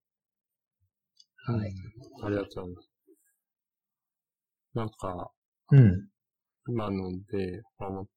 [1.46, 1.74] はい。
[2.24, 2.90] ありがとうございます。
[4.74, 5.32] なんか、
[5.72, 6.08] うん。
[6.70, 7.62] 今ので、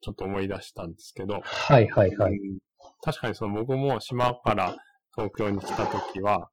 [0.01, 2.33] ちょっと思い出したんですけど、はいはいはい。
[2.33, 2.59] うん、
[3.03, 4.77] 確かにその僕も島から
[5.15, 6.51] 東京に来た時は、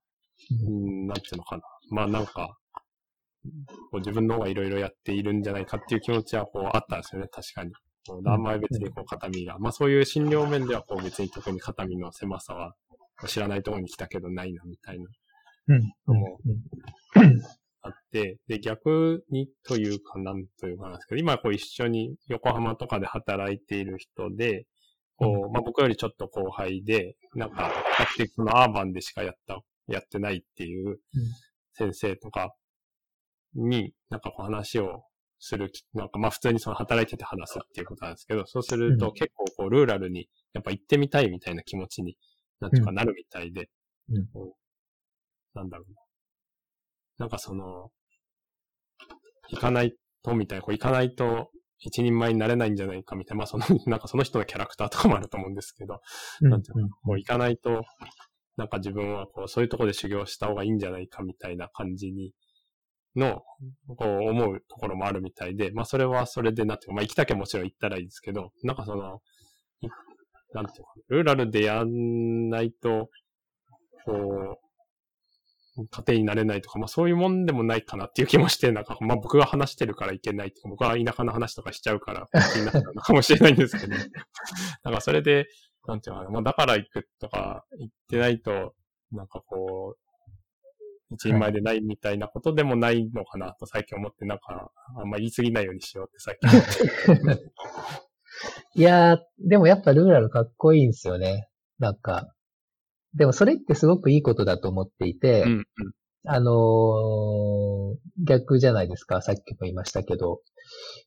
[0.66, 1.64] うん、なんていうのかな。
[1.90, 2.58] まあなんか、
[3.92, 7.72] こう自分の方がいろいろやっているんじゃないかっていう気持ちはこうあったんですよね、確かに。
[8.08, 12.74] こうあんまり別にこう肩身が、まあそういう診療面ではこう別に特に肩身の狭さは
[13.28, 15.06] 知らないところに来たけどないなみたいな
[16.08, 16.40] のも
[17.82, 24.66] あって、で、逆にというか、なんというかなんですけど、今こう一緒に横浜とかで働いている人で、
[25.16, 31.00] こう、まあ、僕よりちょっと後輩で、なんか、比較的そのアーバンでしかやった、やってないっていう
[31.74, 32.54] 先生とか
[33.56, 35.04] に、なんかこう話を
[35.40, 42.18] する、なんかまあ普通にその働いてて話すっていうことなんですけど、そうすると結構こうルーラルにやっぱ行ってみたいみたいな気持ちに
[42.60, 43.70] なんていうかなるみたいで、
[44.10, 44.28] うん。
[45.54, 46.02] なんだろうな。
[47.20, 47.92] なんかその、
[49.50, 56.02] 行かないとみたいな、こう行かないと一人前になれないんじゃないかみたいな、まあその、 なんかその人のキャラクターとかもあると思うんですけど、
[56.42, 56.50] うん。
[56.50, 57.84] なんていうのこう行かないと、
[58.56, 62.34] なんか自分はこう、そういうところで修行した方がいいんじゃないかみたいな感じに、
[63.18, 63.44] の、
[63.98, 69.20] こう思うところもあるみたいで、まあそれはそれでなんていうか、まあ行きたきゃもちろん行ったらいいですけど、なんかその、
[69.82, 69.88] い
[70.54, 73.10] なんていうか、ルーラルでやんないと、
[74.06, 83.96] こう、家庭になれないとか、まあそういうもんでもないかなっていう気もして、なんかまあ僕が話してるからいけないとか、僕は田舎の話とかしちゃうから気になったのかもしれないんですけど、
[84.84, 85.48] なんかそれで、
[85.88, 88.74] なんていうのかな、まあだから行くとか言ってないと、
[89.12, 90.07] なんかこう、
[91.12, 97.44] 一人前でないみたいなことでもないのかなと最近思って、なんか、あんま言い過ぎないようにしようって最近思って。
[98.76, 101.48] いやー、でもやっぱルーラルかっこいいんですよね。
[101.80, 102.34] なんか。
[103.16, 105.66] でもそれってすごくいいことだと思っていて、うん、うん。
[106.26, 107.68] あのー
[108.26, 109.22] 逆じゃないですか。
[109.22, 110.42] さっきも言いましたけど。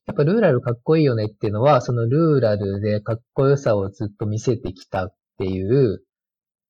[0.07, 6.03] やっぱルーラルかっこいいよねっていうのは、そのルーラルでかっこよさをずっと見せてきたっていう、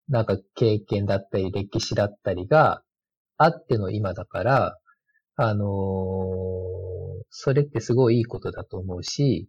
[0.10, 2.84] なんか経験だったり歴史だったりが
[3.44, 4.78] あっての今だから、
[5.36, 6.82] あのー
[7.32, 9.48] それってすごいいいことだと思うし、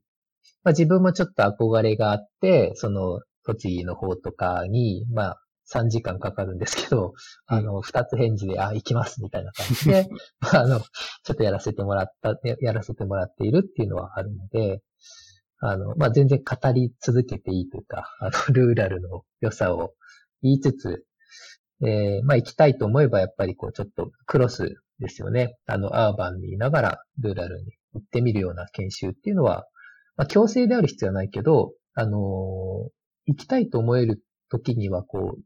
[0.62, 7.12] まあ自分もちょっと憧れがあって、その栃木の方とかに、まあ3時間かかるんですけど、
[7.46, 10.08] あの、二つ返事で、あ、行きますみたいな感じで、
[10.52, 14.82] あの、ちょっとやらせてもらった、ややらせてもらっているっていうのはあるので、
[15.60, 19.94] あの、まあ、全然語り続けていいというか、あの、ルーラルの良さを
[20.42, 21.04] 言いつつ、
[21.84, 25.56] えーまあ、行きたいと思えばやっぱりこう、ちょっとクロスですよね。
[25.66, 29.66] あの、アーバンにいながらルーラルに行ってみるような研修っていうのは、
[30.16, 32.90] まあ、強制である必要はないけど、あのー
[33.24, 35.40] 行きたいと思える時にはこう、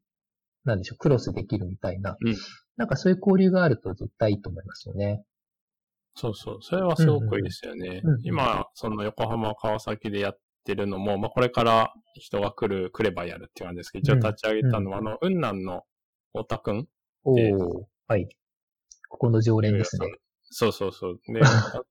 [0.64, 2.36] なんでしょう、クロスできるみたいな、うん
[2.76, 5.22] なんかそういう交流があると絶対いいと思いますよね。
[6.14, 6.58] そうそう。
[6.60, 8.02] それはすごくいいですよね。
[8.04, 15.84] うんうん今、その横浜、川崎でやってるのも、まあこれから人が来る、来ればやるっていう感じですけど、一応立ち上げたのは、あの、雲南の
[16.36, 16.86] 太田くん
[17.24, 18.28] おええーはい。
[19.08, 20.18] ここの常連ですね。
[20.42, 21.20] そうそうそう。
[21.26, 21.82] で、 あ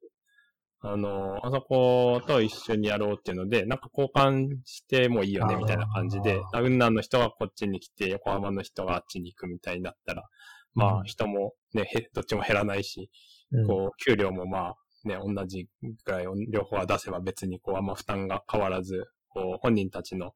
[0.82, 10.30] あの、あそこと一緒にやろうっていうので、なんか交換してもいいよね、みたいな感じで、あ雲南の人がこっちに来て、横浜の人があっちに行くみたいになったら、
[10.76, 11.00] まうん。
[11.00, 13.10] あ人もね、へどっちも減らないし、
[13.52, 13.68] うん。
[13.68, 20.36] こう、給料もまあ、ね、同じぐらい両方は出せば別にこう、あんま負担が変わらず、こう、本人たちの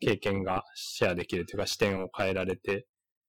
[0.00, 2.86] 経験がシェアできるというか視点を変えられて、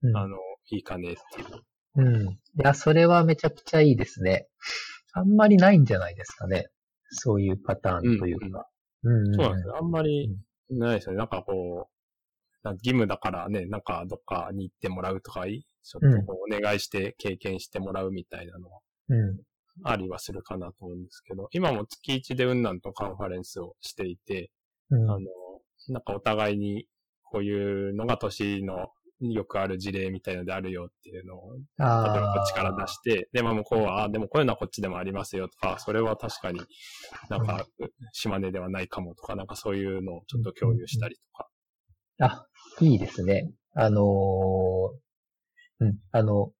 [0.09, 0.37] うんあの、
[0.71, 1.65] いいかねっていう。
[1.97, 2.29] うん。
[2.29, 4.47] いや、それはめちゃくちゃいいですね。
[5.13, 6.67] あんまりないんじゃないですかね。
[7.09, 8.67] そういうパターンというか。
[9.03, 9.77] うん、そうなんですよ。
[9.77, 10.35] あんまり
[10.69, 11.17] ないですよね。
[11.17, 19.39] なんかこう、なんか義務だからね、なんかどっかに行ってもらうとか、ちょっとこうお願いして経験してもらうみたいなのはうん。
[19.83, 24.51] ありはするかなと思うんですけど、今も月1で雲南とカンファレンスをしていて、
[24.89, 25.11] うん。
[25.11, 25.19] あの、
[25.89, 26.87] なんかお互いに
[27.23, 28.87] こういうのが年の
[29.21, 36.59] よくある事例みたいのであるよっていうのを、例えばこっちから出して、で、まあ向こうは、あ、でもこういうのはこっちでもありますよとか、それは確かに
[37.29, 37.65] なんか、
[38.11, 41.47] 島根ではないかもとか、なんかそういうのをちょっと共有したりとか。
[42.19, 42.45] あ、
[42.81, 43.51] いいですね。
[43.73, 45.05] あのー
[45.79, 46.51] うん、あの、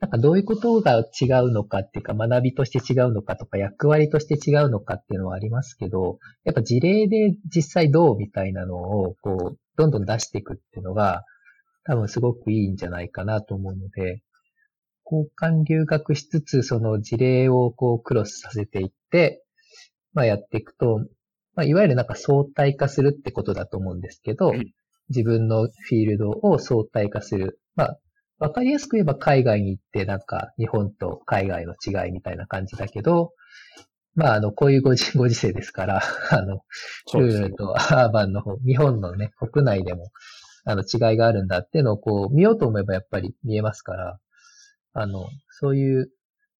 [0.00, 11.24] なんかどういうことが違うのかっていうか、学びとして違うのかとか、役割として違うのかっていうのはありますけど、やっぱ事例で実際どうみたいなのを、こう、どんどん出していくっていうのが、
[11.84, 14.22] 多分すごくいいんじゃないかなと思うので、
[15.04, 19.44] 交換留学しつつ、その事例をこうクロスさせていって、
[20.14, 21.00] まあやっていくと、
[21.54, 24.72] まあいわゆるなんか相対化するってことだと思うんですけどうん、
[25.10, 27.60] 自分のフィールドを相対化する。
[27.76, 27.98] まあ、
[28.38, 33.32] わかりやすく言えば海外に行ってなんか日本と海外の違いみたいな感じだけど、
[34.14, 36.60] まああの、こういうご時ご時世ですから、あの、
[37.14, 37.54] ルール。
[37.54, 40.10] とアーバンの方、日本のね、国内でも、
[40.64, 44.18] あの、違いがあるんだっていうのをこう、見ようと思えばやっぱり見えますから、
[44.94, 46.10] あの、そういう、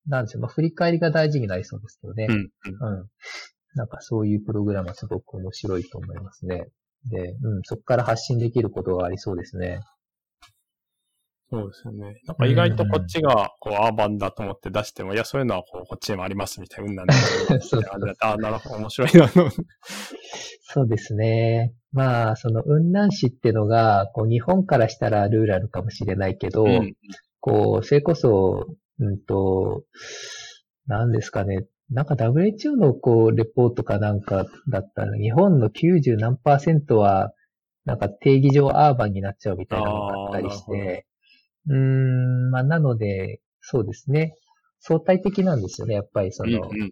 [0.07, 2.27] なんでしょう、まあ、振り返りが大事になりそうですけどね。
[2.29, 2.99] うん、うん。
[2.99, 3.07] うん。
[3.75, 6.67] なんかそういうプログラムはすごく面白いと思いますね。
[7.09, 9.79] で、うん、そこから発信できることがありそうですね。
[11.55, 12.21] そうですよね。
[12.27, 17.13] なんか意外とこっちが、こう、アーバンだと思って出しても、いや、そういうのはこう、こっちにもありますみたいな、うんなんで、
[17.61, 17.81] そう
[18.19, 19.49] ああ、なるほど、面白いな、の。
[20.61, 21.73] そうですね。
[21.93, 26.93] まあ、その雲南市ってのが、こう日本からしたらルーラルかもしれないけど、うん、
[27.39, 28.65] こう、それこそ、
[28.99, 29.83] うんと、
[30.87, 31.65] 何ですかね。
[31.89, 37.31] なんか WHO のこう、レポートかなんかだったら、日本の90何パーセントは、
[37.85, 41.05] なんか定義上アーバンになっちゃうみたいなのがあったりして、
[41.67, 44.35] うーん、まあなので、そうですね。
[44.79, 46.91] 相対的なんですよね、やっぱりその、うんうんうん。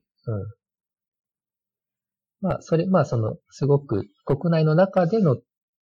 [2.41, 5.38] まあ、それ、まあ、その、すごく国内の中での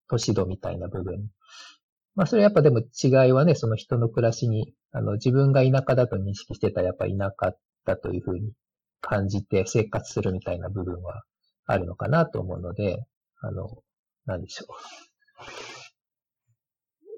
[0.08, 1.30] 都市度みたいな部分。
[2.14, 8.52] まあ、それやっぱでも違いはね、その人の暮らしに、あの、自分が田舎だと認識してたらやっぱ田舎だというふうに
[9.00, 11.22] 感じて生活するみたいな部分は
[11.64, 13.06] あるのかなと思うので、
[13.40, 13.70] あの、
[14.26, 15.79] なんでしょう。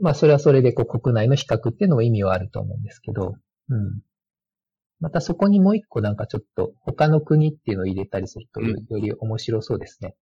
[0.02, 3.36] まあ、それはそれでこう国内の比較っていうのも意味はあると思うんですけど、
[3.68, 4.02] うん。
[4.98, 10.16] またそこにもう一個なんかちょっと他の国っていうのを入れたりするとより面白そうですね。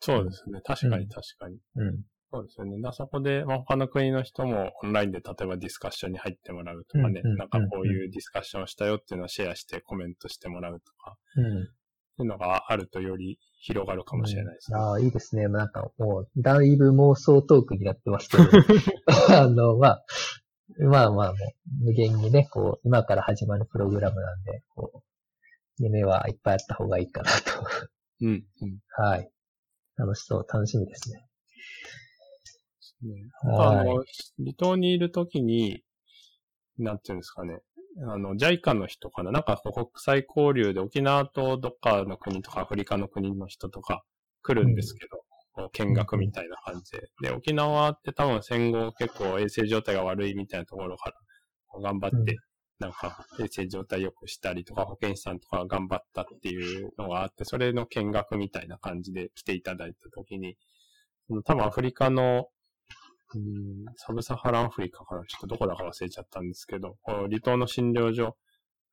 [0.00, 0.60] そうですね。
[0.64, 1.58] 確かうんに確かに。
[1.76, 2.02] うん。
[2.32, 2.80] そうですよね。
[2.80, 11.44] だそこで、まあ、他の国の人もオンラインで例えばディスカッションに入ってもらうとかね、なんかこういうディスカッションをしたよっていうのをシェアしてコメントしてもらうとか、うん。
[11.44, 11.66] っ
[12.16, 14.78] ていうのがあるとより広がるかもしれないですね。
[14.78, 15.46] ああ、いいですね。
[15.48, 18.44] なんかもう、だいぶ妄想トークになってますけど、
[19.36, 20.04] あの、まあ、
[20.78, 21.34] まあまあ
[21.82, 27.36] 無限にね、こう、今から始まるプログラムなんで、こう、夢はいっぱいあった方がいいかなと。
[28.22, 28.78] うん、うん。
[28.96, 29.30] はい。
[29.96, 31.26] 楽しそう、楽しみですね。
[33.02, 33.94] ねあはい。
[33.94, 34.04] の、
[34.38, 35.82] 離島にいるときに、
[36.78, 37.60] なんていうんですかね。
[38.02, 39.30] あの、JICA の人かな？
[39.30, 44.04] なんか国際交流で沖縄とどっかの国とかアフリカの国の人とか
[44.42, 45.22] 来るんですけど、
[45.52, 47.10] こう見学みたいな感じで。
[47.22, 52.22] で、沖縄って多分戦後結構衛生状態が悪いみたいなところから頑張うん。
[52.22, 52.38] って、
[52.78, 60.56] なんか衛生状態良くしたりとか保健師さんとかが頑張ったっていうのがあって、それの見学みたいな感じで来ていただいたときに、
[61.44, 62.46] 多分アフリカのうん
[63.96, 68.36] サブサハランアフリカかなちょっとどこだか忘れちゃったんですけど、離島の診療所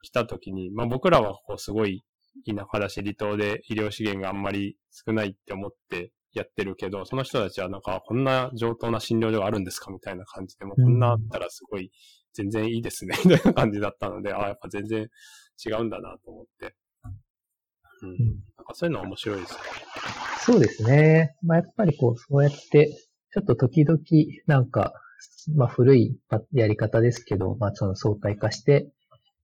[0.02, 2.04] 来た時に、まあ僕らはこうすごい
[2.46, 11.92] 田舎だし、離島で医療資源があんまり少ないって思ってやってるけど、その人たちはなんかこんな上等な診療所があるんですかみたいな感じで、もうこんなあったらすごい
[12.34, 15.08] 全然いいですね、 みたいな感じだったので、ああ、やっぱ全然
[15.66, 16.76] 違うんだなと思って。
[18.04, 18.10] うん。
[18.10, 18.18] うん
[18.58, 19.60] なんかそういうのは面白いですね。
[20.40, 21.36] そうですね。
[21.42, 22.96] まあ、やっぱりこう、そうやって、
[23.38, 24.00] ちょっと時々、
[24.48, 24.94] なんか、
[25.56, 26.18] まあ、古い
[26.54, 28.90] やり方ですけど、まあ、その相対化して、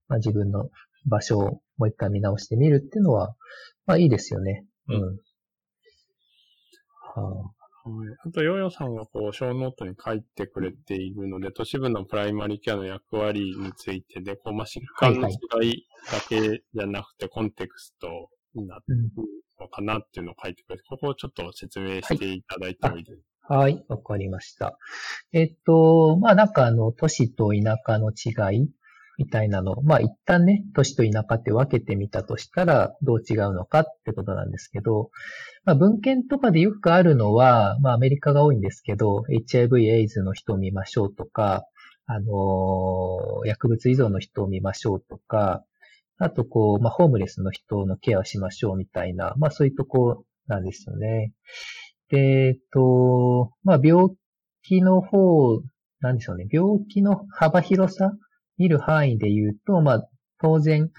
[0.08, 0.68] まあ、自分の
[1.06, 1.42] 場所を
[1.78, 3.36] もう一回見直してみるっていうのは、
[3.86, 4.64] まあ、いいですよね。
[4.88, 4.96] うん。
[4.96, 5.20] う
[7.14, 7.52] は
[7.84, 8.16] あはい。
[8.26, 15.34] あと、ヨーヨーさんがこう、ショーノートに書いてくれているので、都市部のプライマリケアの役割についてで、こう、まあ、疾患の違
[15.68, 18.08] いだけじゃなくて、コンテクスト
[18.54, 19.10] になるうん
[19.60, 24.78] のかなっていうのを書いてくれて、ここをちょっと説明していただいてもいいですか、はい、はいわかりました。
[25.32, 28.70] えっと、まあなんかあの、都市と田舎の違い
[29.18, 35.10] みたいなの、まあ一旦ね、都市と田舎って分けてみたとしたら、どう違うのかってことなんですけど、
[35.64, 41.64] まあ文献とかでよくあるのは、まあアメリカが多いんですけど、HIV、エイズの人を見ましょうとか、
[42.06, 45.64] あのー薬物依存の人を見ましょうとか、
[46.18, 51.32] あとこう、まあホームレスの人のケアをしましょうみたいな、まあそういうとこなんですよね。
[52.10, 54.08] で、えっと、まあ、病
[54.62, 55.60] 気の方、
[56.00, 56.46] なんでしょうね。
[56.50, 58.12] 病気の幅広さ、
[58.58, 60.08] 見る範囲で言うと、まあ、
[60.40, 60.90] 当然、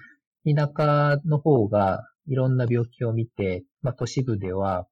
[0.46, 4.88] 田舎の方がいろんな病気を見て、まあ、都市部では、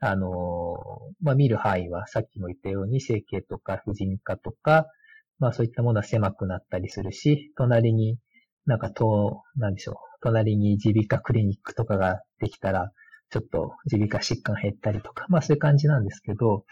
[0.00, 0.76] あの、
[1.22, 4.86] まあ、見る範囲はさっきも言ったように整形とか婦人科とか、
[5.38, 8.18] まあ、そういったものは狭くなったりするし、隣に
[8.66, 9.94] なんかと、なんでしょう。
[10.22, 12.92] 隣に耳鼻科クリニックとかができたら、
[13.34, 16.64] ちょっと耳鼻科疾患減ったりとか、まあそういう感じなんですけど、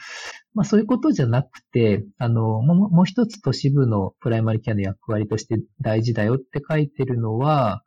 [0.55, 7.83] まあそういうことじゃなくて、あの、もうもう一つ都市部のプライマリケアの役割として大事だよって書いてるのは、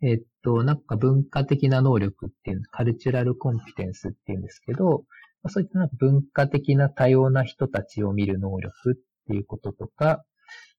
[0.00, 5.04] えっと、なんか文化的な能力っていう、カルチュラルコンピテンスっていうんですけど、
[5.42, 8.94] まあそういったなんか文化的な多様な人たちを見る能力っ
[9.28, 10.24] ていうこととか、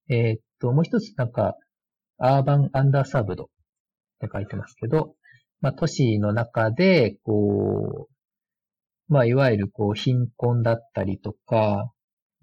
[0.10, 1.56] えっと、もう一つなんか、
[2.18, 3.48] アーバンアンダーサーブドっ
[4.22, 5.14] て書いてますけど、
[5.62, 11.92] まあ、都市の中で、こう、まあ、いわゆる、こう、貧困だったりとか、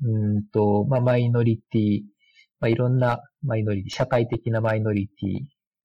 [0.02, 2.02] うんと、まあ、マイノリティ、
[2.60, 5.40] まあ、いろんなマイノリティ、社会的なマイノリティ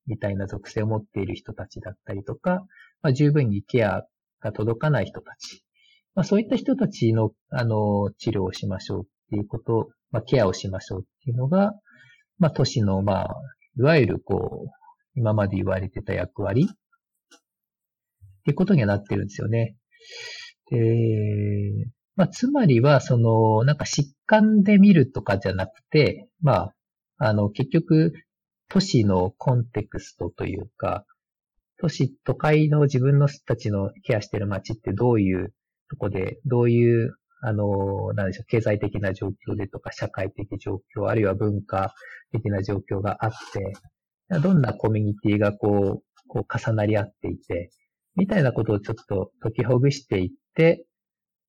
[0.08, 2.66] みたいな属性を持っている人たちだったりとか、
[3.02, 4.04] まあ、十分にケア
[4.42, 5.64] が届かない人たち。
[6.16, 11.74] まあ、そういった人たちの、あの、治療をしましょうっていうこと、まあ、ケアをしましょうっていうのが、
[12.40, 13.36] まあ、都市の、まあ、
[13.78, 14.70] いわゆる、こう、
[15.16, 16.70] 今まで言われてた役割
[18.40, 19.76] っていうことにはなってるんですよね。
[20.72, 26.76] で、まあ、つまりは、その、なんか疾患で見るとかじゃなくて、まあ、
[27.18, 28.14] あの、結局、
[28.70, 31.06] 都市のコンテクストというか、
[31.80, 35.54] 都市、都会の自分のたちのケアしてる街ってどういう
[35.90, 41.94] とこで、どういう、あの、なんでしょう、経済的な状況でとか、社会的状況、あるいは文化
[42.32, 47.72] 的な状況があって、どんなコミュニティがこう、こう重なり合っていて、
[48.16, 50.86] みたいなことをちょっと解きほぐしていって、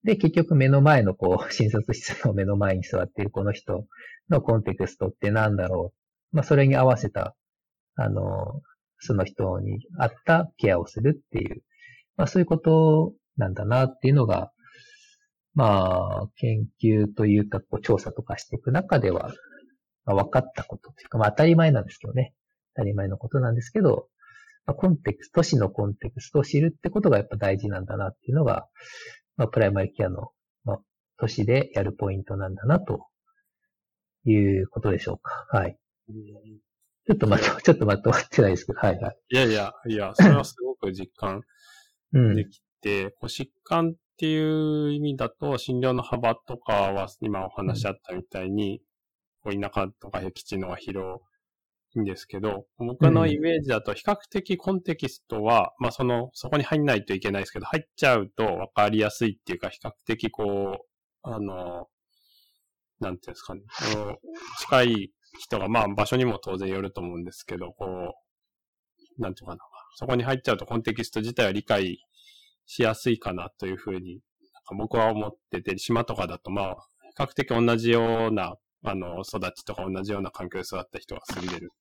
[0.05, 3.87] で、結局目の前のこう、 診察室の目の前に座っているこの人
[4.29, 5.93] のコンテクストって何だろ
[6.33, 6.37] う。
[6.37, 7.37] まあ、それに合わせた、
[7.97, 8.63] あの、
[8.99, 11.63] その人に合ったケアをするっていう、
[12.17, 14.53] まあ、そういうことなんだなっていうのが、
[15.55, 19.35] まあ、研究というか、こう、調査とかしていく中では、
[20.05, 22.35] まあ、分かったことというか、まあ、当たり前なんですけどね。
[22.75, 24.09] 当たり前のことなんですけど、
[24.67, 28.69] コンテクスト、都市のコンテクストを知るってことがやっぱ大事なんだなっていうのが、
[29.37, 30.31] まあ、プライマリケアの、
[30.65, 30.79] まあ、
[31.19, 33.07] 都市でやるポイントなんだなと
[34.25, 35.47] いうことでしょうか。
[35.51, 35.77] はい。
[37.07, 39.19] ちょっとまと、ちょっとまとまってないですけど、はいはい。
[39.31, 41.43] いやいや、いや、それはすごく実感
[42.13, 48.83] できて、うん、こう疾患っていう意味だと、診療の幅とかは、今お話しあったみたいに、
[49.43, 51.30] こう田舎とか僻地のは広い
[51.99, 60.79] んですけど、僕のイメージだと比較的コンテキストは、まあその、そこに入んないといけないですけど、入っちゃうと分かりやすいっていうか、比較的こ
[61.25, 61.89] う、あの、
[63.01, 63.63] なんていうんですかね、
[64.61, 67.87] 近い人が、まあ場所にも当然よると思うんですけど、こ
[69.19, 69.61] う、なんていうかな、
[69.97, 71.99] そこに入っちゃうとコンテキスト自体は理解
[72.67, 74.21] しやすいかなというふうに、
[74.77, 76.77] 僕は思ってて、島とかだとまあ、
[77.17, 81.73] 比較的同じようなあの、育ちとか同じような環境で育った人が住んでる。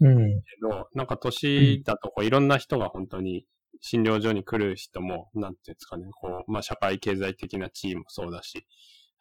[0.00, 0.42] うん。
[0.42, 3.46] けど、なんか年だとこういろんな人が本当に
[3.80, 8.66] 診療所に来る人も、なんていうんですかね、こう、まあ社会経済的な地位もそうだし、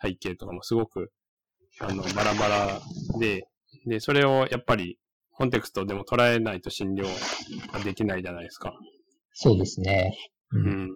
[0.02, 1.12] 背景とかもすごく、
[1.80, 2.80] あの、バラバラ
[3.20, 3.48] で、
[3.86, 4.98] で、それをやっぱり
[5.32, 7.06] コンテクストでも捉えないと診療
[7.72, 8.74] ができないじゃないですか。
[9.34, 10.18] そうですね。
[10.52, 10.90] うん。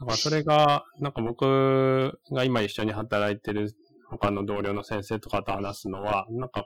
[0.00, 3.72] だからそれが、なんか僕が今一緒に働いてる
[4.10, 6.64] 他の同僚の先生とかと話すのは、なんか、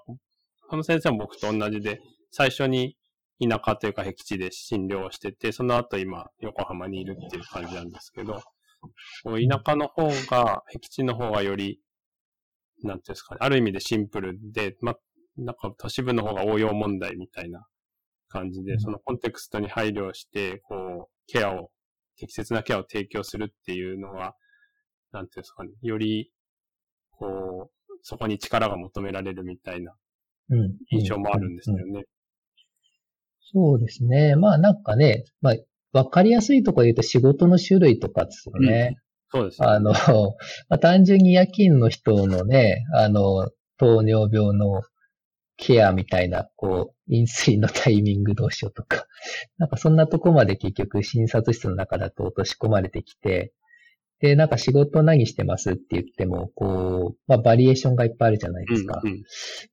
[0.68, 2.96] この先生も僕と同じで、最初に
[3.40, 8.42] 田舎というか僻地で診療をしてて、その後今、横浜にいるっていう感じなんですけど、
[9.24, 11.80] 田舎の方が、僻地の方がより、
[12.82, 14.94] なんていうんですかね、ある意味でシンプルで、ま、
[15.36, 17.66] なんか都市部の方が応用問題みたいな
[18.28, 21.70] 感じで、そのコンテクストに配慮して、こう、ケアを、
[22.16, 24.34] 適切なケアを提供するっていうのは、
[25.12, 26.30] なんていうんですかね、より
[27.20, 29.94] こう、そこに力が求められるみたいな
[30.90, 32.04] 印象もあるんですよね。
[33.52, 34.36] そうですね。
[34.36, 35.54] まあなんかね、まあ、
[35.92, 38.96] わかりやすいところで言うと仕事の種類とかですよね。
[39.34, 39.92] うん、そうです、ね、あの、
[40.70, 44.82] まあ、単純に夜勤の人のね、あの、糖尿病の
[45.56, 49.06] ケアみたいな、こう、飲水のタイミングどうしようとか、
[49.58, 53.52] なんかそんなとこまで結局診察室の中だと落とし込まれてきて、
[54.20, 59.00] で、なんか仕事何してますって言っても、こう、まあバリエーションがいっぱいあるじゃないですか。
[59.02, 59.22] うんうん、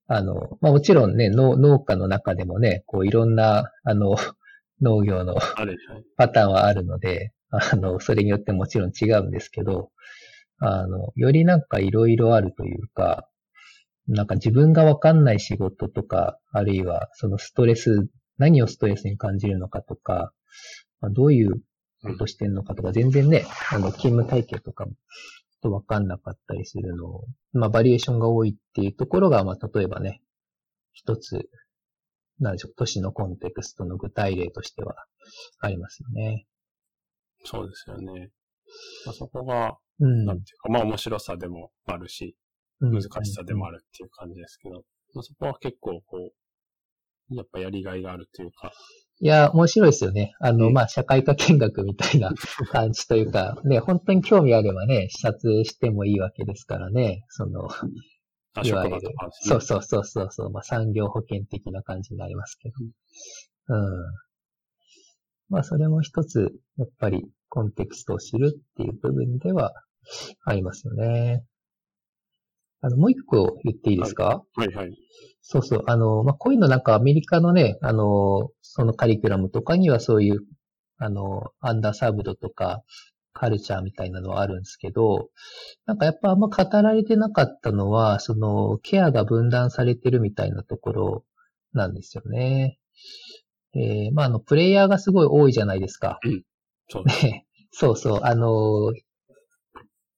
[0.07, 4.15] あの、まあもちろんね、農農家の中でもね、こういろんな、あの、
[4.81, 5.35] 農業の
[6.17, 9.89] パターンはあるので、あの、それによってもちろん違うんですけど、
[10.59, 13.27] あの、よりなんかいろいろあるというか、
[14.07, 20.31] なんか自分がわかんない仕事とか、あるいはそのストレス、何をストレスに感じるのかとか、
[21.01, 21.61] まあ、どういう
[22.03, 24.93] ことしてんのかとか、全然ね、あの、勤務体系とかも、
[25.61, 30.21] とわかんなかったりするのを、まあ、バリエーションが多いっていうところが、まあ、例えばね、
[30.93, 31.49] 一つ、
[32.39, 34.95] なんでしょう、都市のコンテクストの具体例としては
[35.59, 36.45] ありますよね。
[37.43, 38.29] そうですよね。
[39.05, 42.35] まあ、そこが、うん、なんていうか、まあ面白さでもあるし、
[42.79, 44.83] 難しさでもあるっていう感じですけど、
[45.15, 46.31] まあ、そこは結構こ
[47.31, 48.71] う、やっぱやりがいがあるというか、
[49.19, 50.33] いや、面白いですよね。
[50.39, 52.31] あの、まあ、社会科見学みたいな
[52.71, 57.67] 感じというか、ね、本当に興味あればね、視察してもいいわけですからね、その、
[58.63, 59.01] いわゆる、
[59.31, 62.75] そうそうそうそうそう、まあ、産業保険的な感じになりますけど。
[63.69, 64.05] うん。
[65.49, 69.73] まあ、それも一つ、やっぱり、コンテクストを知るっていう部分では、
[70.43, 71.43] ありますよね。
[72.81, 74.43] あの、もう一個言っていいですか？
[74.55, 74.97] はい、はい、はい。
[75.41, 75.83] そうそう。
[75.87, 80.41] あの、まあ、こういうのなんかアメリカのね、あの、そのカリキュラムとかにはそういう、
[80.97, 82.83] あの、アンダーサーブドとか、
[83.33, 85.29] カルチャーみたいなのはあるんですけど、
[85.85, 91.25] なんかやっぱあんま語られてなかったのは、その、ケアが分断されてるみたいなところ
[91.73, 92.79] なんですよね。
[93.75, 96.19] えー、まあ、あの、プレイヤーがすごい多いじゃないですか。
[96.25, 96.43] うん。
[96.89, 97.45] そうね。
[97.71, 98.19] そうそう。
[98.23, 98.91] あの、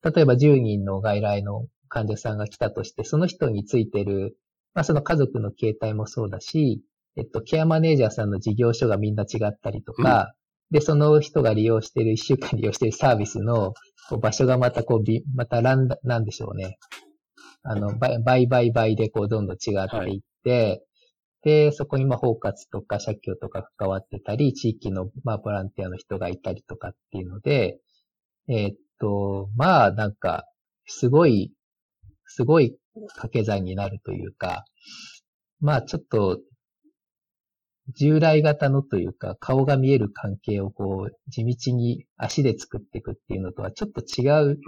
[0.01, 4.37] 例えば10人の外来の患者さんが来たとして、その人についてる、
[4.73, 6.81] まあその家族の形態もそうだし、
[7.17, 10.33] えっと、ケアマネージャーさんの事業所がみんな違ったりとか、
[10.71, 13.73] で、その人が利用してる、一週間利用してるサービスの
[14.09, 16.77] こう場所がまたこう、びまたランダ、なんでしょうね。
[17.63, 20.83] あの、倍、倍、倍、倍でこう、どんどん違っていって、
[21.41, 27.79] で、そこにまあ、包括とか、社協とか関わってたり、地域のまあ、ボランティアの人がいたりとかっていうので、
[28.47, 30.45] えーっと、まあ、なんか、
[30.85, 31.53] すごい、
[32.29, 32.77] すごい
[33.09, 34.65] 掛け算になるというか、
[35.59, 36.39] まあ、ちょっと、
[37.95, 44.59] 従来型のというか、顔が見える関係をこう、地道に足で作っていくっていうのとは、ちょっと違う。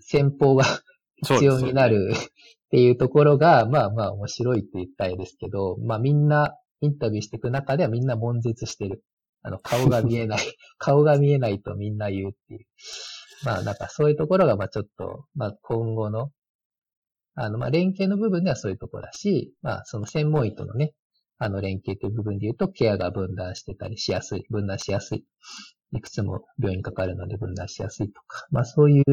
[0.00, 0.64] 戦法が
[1.22, 9.04] 必要になるっていうところが、まあまあ面白いって言ったらですけど、まあみんなインタビューしていく中ではみんな悶絶してる。
[9.42, 10.38] あの、顔が見えない。
[10.78, 12.66] 顔が見えないとみんな言うっていう。
[13.44, 16.30] まあなんかそういうところがまあちょっと、まあ今後の、
[17.36, 20.92] あのまあ連携の部分ではそういうところだし、まあその専門医とのね、
[21.38, 25.24] あの連携という部分で言うとケアが分断してたりしやすい、分断しやすい。
[25.92, 29.04] いくつも病院にかかるので分断しやすいとか、まあそういう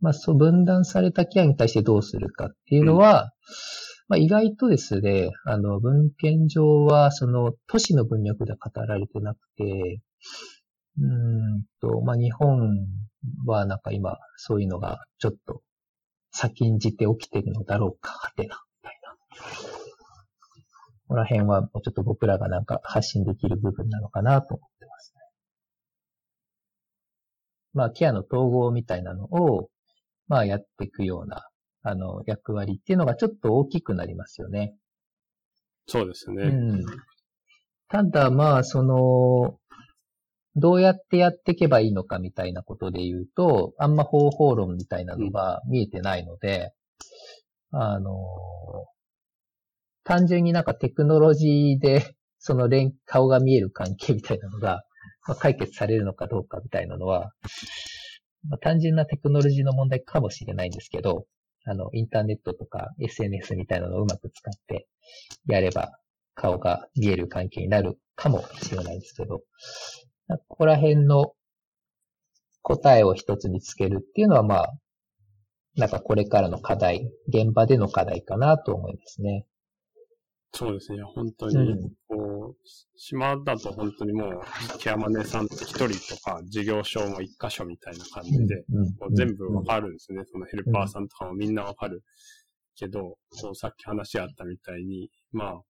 [0.00, 3.32] まあ、そう、分断されたケアに対してどうするかっていうのは、
[4.08, 10.00] まあ、意外とですね、あの、文献上は、その、都市の文脈では語られてなくて、
[10.98, 12.86] うーんと、まあ、日本
[13.46, 15.62] はなんか今、そういうのがちょっと
[16.36, 19.12] 先んじて起きてるのだろうか、はてな、みたいな。
[19.12, 19.18] こ
[21.08, 25.20] こら辺はもうちょっと僕らがなんか発信できる部分なのかなと思ってますね。
[27.72, 29.70] まあ、ケアの統合みたいなのを、
[30.28, 31.48] まあ、やっていくような、
[31.82, 34.74] あの、役割っていうのがちょっと大きくなりますよね。
[35.86, 36.42] そうですね。
[36.42, 36.84] うん。
[37.88, 39.58] ただ、まあ、その、
[40.56, 46.72] どうやってやっていけばいいのかみたいなことで言うと、あんま方法論みたいなのが見えてないので、
[47.72, 48.12] あの、
[50.02, 54.84] 単純になんかテクノロジーで、 その連、顔が見える関係みたいなのが、
[55.26, 57.32] まあ、解決されるのかどうかみたいなのは、
[58.48, 61.26] まあ、単純なテクノロジーの問題かもしれないんですけど、
[61.64, 64.86] あの、インターネットとか SNS みたいなのをうまく使って
[65.46, 65.98] やれば
[66.34, 69.42] 顔が見える関係になるかもしれないんですけど、
[70.28, 71.32] ここら辺の
[72.62, 74.72] 答えを一つ見つけるっていうのはまあ、
[75.76, 79.46] なんかこれからの課題、現場での課題かなと思いますね。
[80.52, 81.02] そうですね。
[81.02, 84.40] 本当にうん、こう、島だと本当にもう、
[84.78, 90.24] ケアマネさん一人とか、事業所も一箇所みたいな感じで、うんこう全部わかるんですね。
[90.24, 92.02] そのヘルパーさんとかもみんなわかる。
[92.74, 95.62] けど、そうさっき話あったみたいに、まあ、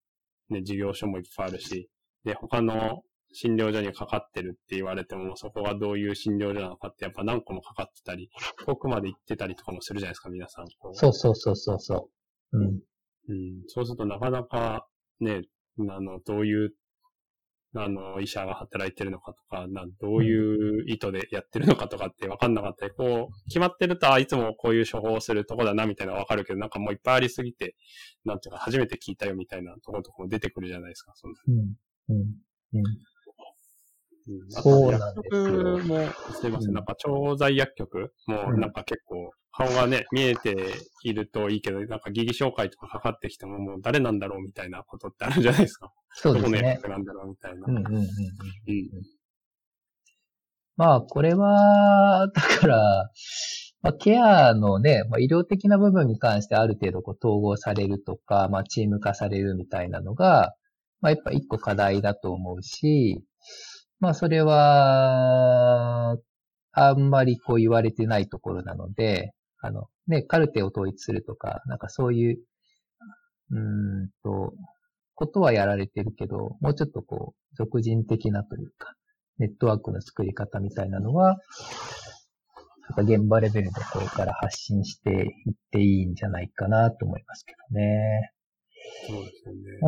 [0.51, 1.89] ね、事業所もいっぱいあるし、
[2.25, 3.03] で、他の
[3.39, 8.31] 診療所にかかってるって言われても、そこがどういう診療所なのかってやっぱ何個もかかってたり、
[8.65, 10.67] 遠くまで行ってたりとかもするじゃないですか、皆さん。
[10.95, 12.11] そうそうそうそうそ
[12.53, 12.59] う。
[12.59, 12.81] うん。
[13.29, 14.87] うん、そうするとなかなか
[15.21, 15.43] ね、
[15.91, 16.73] あの、どういう、
[17.75, 27.77] あの、医者が働いてるのかとか、などういう意図でやってるのかとかって分かんなかったり、こう、決まってると、あ、いつもこういう処方をするとこだな、みたいなのは分かるけど、なんかもういっぱいありすぎて、
[28.25, 31.75] なんていうか、初めて聞いたよ、みたいなところとかも出てくるじゃないですか、そのうん。
[32.09, 32.35] うん。
[32.75, 32.83] うん。
[34.29, 40.55] うん、そうなんですよ薬局も、すいませうんん、なんか調剤薬局も、うんなんか結構、顔がね、見えて
[41.03, 45.91] いるといいけど、なんか疑義紹介とかかかってきても、もう誰なんだろうみたいなことってあるじゃないですか。
[46.25, 46.83] どこのそうですね薬。
[46.83, 47.65] 局なんだろうみたいな。
[47.67, 48.03] うんうんうんうん。
[48.03, 48.07] うん
[50.77, 53.11] まあ、これは、だから、
[53.81, 60.55] まあ、ケアのね、まあ、医療的な部分に関してある程度こう統合されるとか、まあ、チーム化されるみたいなのが、
[61.01, 63.23] まあ、やっぱ一個課題だと思うし、
[64.01, 66.17] まあ、それは、
[66.73, 72.39] あんまりこう言われてないところなので、あの、ね、カルテを統一するとか、なんかそういう、
[73.51, 74.53] うーんと、
[75.15, 78.95] ことはやられてるけど、もうちょっとこう、俗人的なというか、
[79.39, 81.39] ネットワークの作り方みたいなのは、
[82.97, 85.11] なんか現場レベルでこれから発信して
[85.47, 88.31] いっていいんじゃないかなと思いますけどね。
[89.09, 89.61] そうですよね。
[89.83, 89.87] う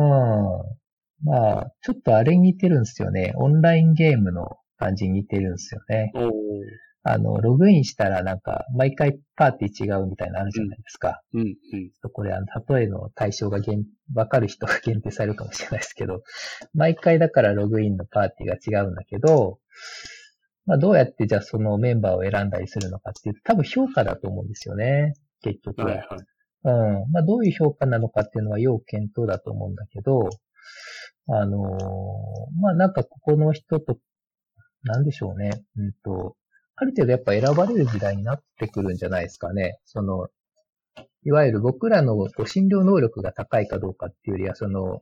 [0.73, 0.79] ん。
[1.23, 3.33] まあ、ちょっとあれに似てるんですよね。
[3.35, 6.11] オンラインゲームの感じに似てるんですよね。
[7.03, 11.21] あの、ログインしたらなんか、毎回パーティー違うみたいなのあるじゃないですか。
[11.33, 11.91] うん、うん。
[12.11, 12.45] これ、あの、
[12.75, 16.23] 例えの対象が限、わかる人が限定されるかもしれないですけど、
[16.73, 19.59] 毎回だからログインのパーティーが違うんだけど、
[20.65, 25.13] まあどうやってじゃあそのメンバーを選んだりするのかっていうと、多分評価だと思うんですよね。
[25.41, 25.87] 結局は。
[25.87, 26.07] はい、はい。
[26.65, 27.11] うん。
[27.11, 30.29] まあどういう評価なのかっていうのは要検討だと思うんだけど、
[31.31, 33.97] あのーまあなんかここの人と、
[34.83, 35.63] なんでしょうね。
[35.77, 36.35] うんと、
[36.75, 39.79] ある程度やっぱ選ばれる時代になってくるんじゃないですかね。
[39.85, 40.27] その、
[41.23, 45.01] いわゆる僕らのこう診療能力が高いかどうかっていうよりは、その、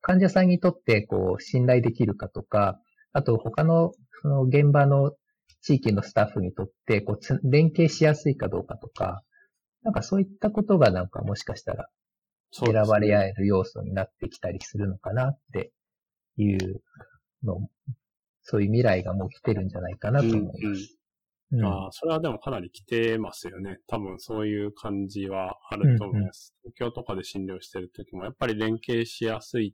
[0.00, 2.80] 患者さんにとってこう信頼できるかとか、
[3.12, 5.12] あと他のその現場の
[5.62, 9.22] 地域のスタッフにとってこう連携しやすいかどうかとか、
[9.82, 11.88] なんかそういったことがなんかもしかしたら
[12.50, 15.72] 選ばれ合える要素になってきたりするのかなって
[16.36, 16.82] いう
[17.44, 17.68] の、
[18.42, 20.58] そういう未来がもう来てるんじゃないかなと思います。
[20.58, 20.86] うんうん
[21.52, 23.78] うん、ああ、それはでもかなり来てますよね。
[23.86, 26.54] 多分そういう感じはあると思います。
[26.64, 29.72] うんうん、東京とかで診療してる時もやっぱり連携しやすいっ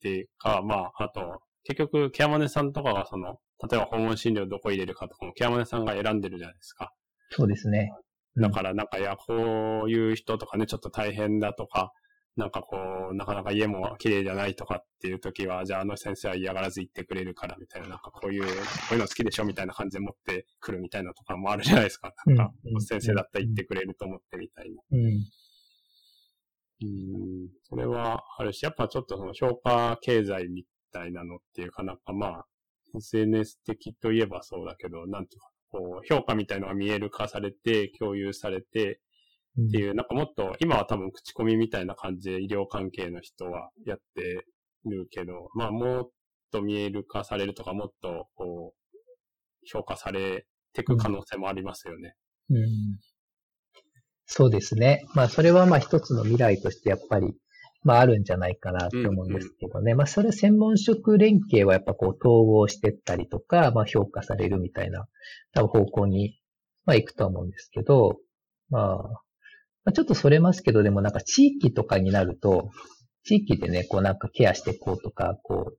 [0.00, 3.38] ていうか、まあ、あと、結局、ケアマネさんとかがその、
[3.70, 6.92] 例えば訪問診療どこ入れるかとかもケアマネさんが選んでるじゃないですか。
[7.30, 7.90] そうですね。
[8.36, 11.92] だからなんか、いや、こういう人とかね、ちょっと大変だとか、
[12.36, 12.76] なんかこ
[13.12, 18.48] う、なかなか家も綺麗じゃないとかっていう時は、じゃああの先生は嫌がらず言ってくれるからみたいな、なんかこういう、こ
[18.90, 22.12] ういうの好きでしょみたいな感じで持ってくるみたいなとかもあるじゃないですか。
[22.26, 24.82] なんか、先生だったら言ってくれると思ってみたいな。
[24.92, 25.24] うん。
[26.82, 32.46] うん、それはあるし、やっぱちょっとその評価経済みたいなのっていうかなんかまあ、
[32.94, 39.00] SNS 的といえばそうだけど、なんていうか、こう、評価みたいのが見える化されて、共有されて、
[39.60, 44.44] っていう、なんかもっと、今は多分口コミみたいな感じで医療関係の人はやって
[44.84, 46.10] るけど、まあもっ
[46.50, 48.96] と見える化されるとか、もっとこう、
[49.64, 52.14] 評価されていく可能性もありますよね。
[52.50, 52.64] うん、うん、
[54.26, 55.04] そうですね。
[55.14, 57.34] まあそれはまあ一つの未来としてやっぱり、
[57.86, 59.80] まああるんじゃないかなと思うんですけどね。
[59.80, 65.06] うんうん、まあそれ専門職連携はやっぱこう統合してったりとか、まあ評価されるみたいな
[65.54, 66.40] 多分方向に、
[66.84, 68.16] まあ行くと思うんですけど、
[68.70, 68.96] まあ、
[69.84, 72.70] まあ、ちょっとそれますけど、でもなんか地域とかになると、
[73.22, 75.78] 地域でね、こうなんかケアしていこうとか、こう、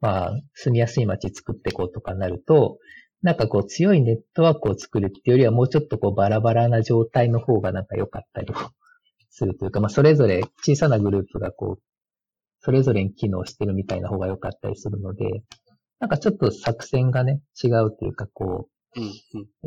[0.00, 2.78] まあ、住みやすい街作っていこうとかなると、
[3.22, 8.52] なんかこう強いネットワークを作るっていうよりはもうちょっとこうバラバラな状態の方がなんか良かったり
[9.30, 11.82] するというか、まあそれぞれ小さなグループがこう、
[12.60, 15.42] それぞれに機能してるみたいな方が良かったりするので、
[16.00, 19.04] なんかちょっと作戦がね、違うというかこう、うん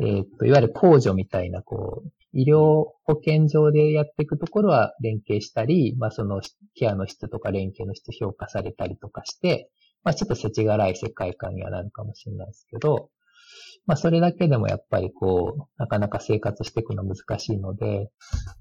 [0.00, 2.56] うん、えっ、と、いわゆる控除みたいなこう、医療
[3.04, 6.40] 保険上でやっていくところは連携したり、まあその
[6.74, 9.70] ケアの質とか連携の質評価されたりとかして、
[10.02, 13.10] まあちょっと世知辛い世界観にはなるかもしれないですけど、
[13.86, 18.10] まあそれだけでもやっぱりこう、なかなか生活していくの難しいので、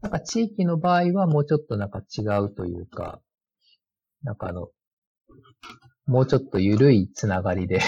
[0.02, 3.22] なんか地域の場合はもうちょっとなんか違うというか、
[4.24, 4.70] なんかあの、
[6.06, 7.80] もうちょっと緩いつながりで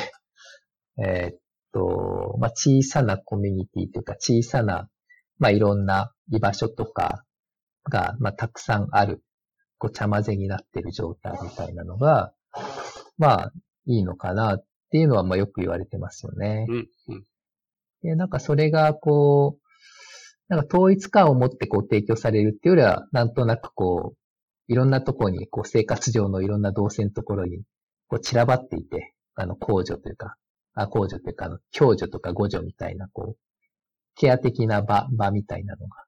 [1.04, 1.40] えっ
[1.74, 4.90] と、まあ小さなコミュニティというか小さな
[5.40, 7.26] まあ、いろんな居場所とか
[7.90, 9.22] が、まあ、たくさんある、
[9.78, 12.34] こう、茶混ぜになってる状態みたいなのが、
[13.18, 13.52] まあ、
[13.86, 14.60] いいのかな
[14.94, 16.68] ていうのは、まあ、よく言われてますよね。
[16.70, 17.24] うん、うん。
[18.04, 27.64] で、なんかそれが、こう、なんか統一感を持ってこう提供されるっていうよりは、なんとなくこう、いろんなところに、こう生活上のいろんな動線のところに、
[28.08, 30.36] こう散らばっていて、あの、控除というか、
[30.76, 33.38] あ、控除というか、あの、共助とか互助みたいな、こう、
[34.16, 36.04] ケア的な場、場みたいなのが。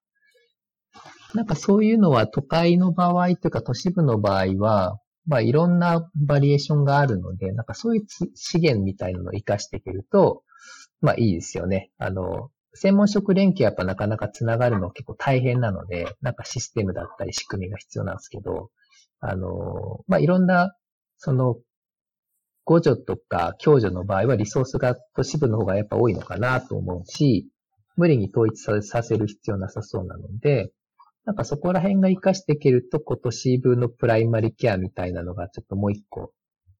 [1.33, 8.05] なんかそういうのは都会の場合というか都市部の場合は、まあいろんなバリエーションがあるので、なんかそういう
[8.35, 10.43] 資源みたいなのを活かしていけると、
[11.01, 11.91] まあいいですよね。
[11.97, 18.69] あの、専門職連携やっぱなかなかつながるの結構大変なので、なんかシステムだったり仕組みが必要なんですけど、
[19.19, 20.75] あの、まあいろんな、
[21.17, 21.55] その、
[22.67, 27.47] 互助とか共助の場合はリソースが都市部の方がやっぱ多いのかなと思うし、
[27.95, 30.71] 無理に統一させる必要なさそうなので、
[31.25, 36.31] なんかそこら辺が活かしていけると、今年分のプライマリケアみたいなのがちょっともう一個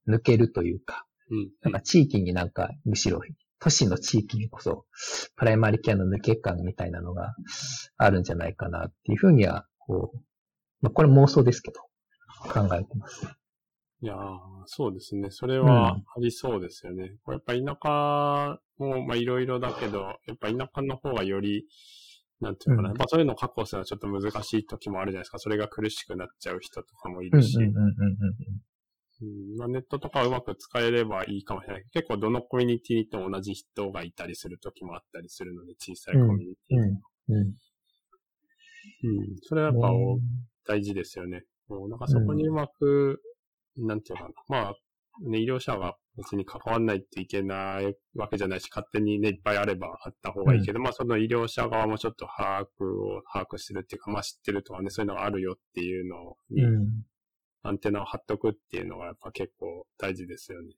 [0.07, 3.21] 抜けるというか、うん、なんか地域になんかむしろ
[3.59, 4.85] 都市の地域にこそ
[5.35, 7.33] プライマリケアの抜け感みたいなのが
[7.97, 10.17] あるんじゃないかなっていうふうには、こう、
[10.81, 11.81] まあこれ妄想ですけど、
[12.51, 13.25] 考えてます。
[14.01, 14.15] いや
[14.65, 15.31] そうですね。
[15.31, 17.15] それはありそうですよね。
[17.25, 21.65] うん、やっぱ田舎も、まあいろいろだけど、やっぱ田舎の方がより、
[22.41, 25.39] なんていうのかな、うん、まあそういうのを確保するのはちょっと難しい時もあるじゃないですか。
[25.39, 27.57] それが苦しくなっちゃう人とかもいるし。
[29.57, 31.85] まあ、ネットとかうまく使えればいいかもしれない。
[31.93, 36.77] 結構どのコミュニティと同じ人がいたりする時もあったりするので、小さいコミュニティ。
[36.77, 37.35] うん。
[37.37, 37.47] うん。
[37.47, 41.43] うん、それはやっぱ大事ですよね。
[41.69, 43.21] もうなんかそこにうまく、
[43.77, 44.29] なんていうかな。
[44.49, 44.73] まあ、
[45.21, 56.63] ね、医療者が別に関わんないといけないわけじゃないし、勝手にね、いっぱいあればあった方がいいけど、うん、まあその医療者側もちょっと把握を、把握してるっていうか、まあ知ってるとかね、そういうのがあるよっていうのに、
[57.63, 60.69] アンテナを張っとくっていうのがやっぱ結構大事ですよね。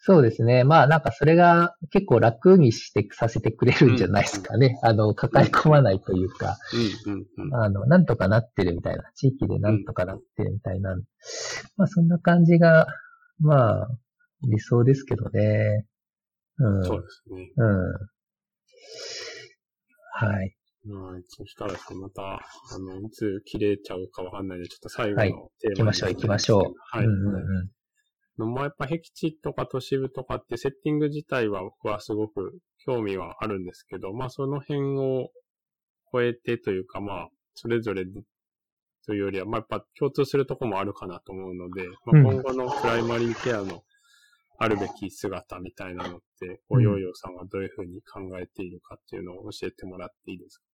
[0.00, 0.62] そうですね。
[0.62, 4.78] まあなんかそれが結構楽にしてさせてくれるんじゃないですかね。
[4.82, 6.56] あの、抱え込まないというか、
[7.06, 7.54] うんうんうん。
[7.54, 10.94] あの、なんとかなってるみたいな、地域でなんとかなってるみたいな、
[11.76, 12.86] まあそんな感じが、
[13.40, 13.88] まあ、
[14.42, 15.86] 理想ですけどね。
[16.58, 16.84] うん。
[16.84, 17.52] そうですね。
[17.56, 17.92] うん。
[20.12, 20.56] はい。
[20.86, 21.22] はい。
[21.28, 26.74] そしたらまた、あの、いつ切れちゃうかわかんないので、ちょっと最後はいのテーマに行きましょう、行きましょう。
[26.96, 27.06] はい。
[27.06, 27.70] うんうんうん。
[28.38, 35.30] のまあ、やっぱ僻地とか都市部とかってセッティング自体は僕はすごく興味はあるんですけど、まあその辺を
[36.12, 38.04] 超えてというかまあ、それぞれ
[39.06, 43.82] というよりは、まあやっぱ共通するところもあるかなと思うので、まあ、うん今後のプライマリーケアの
[44.58, 50.64] あるべき姿みたいなのって、こううんヨーヨーさんはどういうふうに考えているかっていうのを教えてもらっていいですか？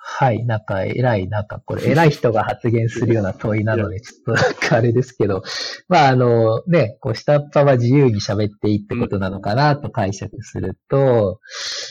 [0.00, 0.44] はい。
[0.46, 5.42] なんか、偉い、なんか、これ、 偉い人が発言するような問いなので、ちょっと、なんかあれですけど、
[5.88, 11.40] まあ、あの、ね、こう、下っ端は自由に喋っていいってことなのかなと解釈すると、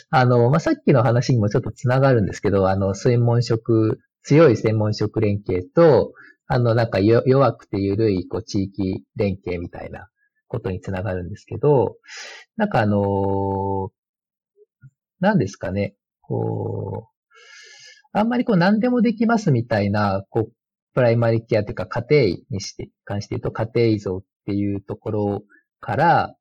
[0.10, 6.14] あの、まあ、さっきの話にもちょっとつながるんですけど、あの、専門職、強い専門職連携と、
[6.48, 10.10] あの、なんかよ、弱くて緩い、こう、地域連携みたいな
[10.48, 11.98] ことにつながるんですけど、
[12.56, 13.92] なんかあの
[15.20, 20.52] なんですかね、こう、あんまりこう何でもできますみたいな、こう、
[20.94, 25.44] プライマリケアというか家庭にして、関して言うと家庭依存っていうところ
[25.80, 26.36] から、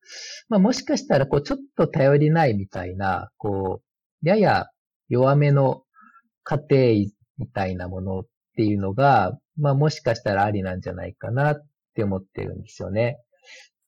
[0.49, 4.67] まあもしかしたらこうちょっと頼りないみたいな、こう、やや
[5.09, 5.83] 弱めの
[6.45, 8.23] 家庭みたいなものっ
[8.57, 13.19] ていうのが、まあもしかしたらありなんじゃないかなって思ってるんですよね。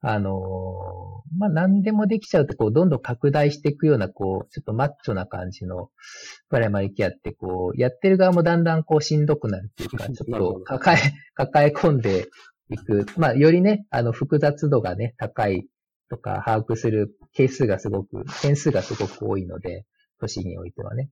[0.00, 5.90] あのーまあ、何でもできちゃうと、こう、どんどん拡大していくような、こう、ちょっとマッチョな感じの、
[6.48, 10.98] プライマリケアって、こう、やってる側もだんだんこう、しんどくなるっていうか、 ちょっと抱え、
[11.34, 12.26] 抱え込んで
[12.70, 13.06] いく。
[13.16, 15.68] まあ、よりね、あの、複雑度がね、高い
[16.08, 19.84] とか、把握する係数がすごく、件数がすごく多いので、
[20.20, 21.10] 都市においてはね。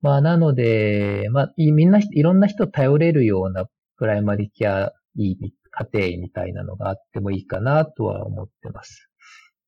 [0.00, 9.08] まあ、なので、まあ、いみんな、いろんな人頼れるようなプライマリケアいい家庭みたいなのがあってもいいかなとは思ってます。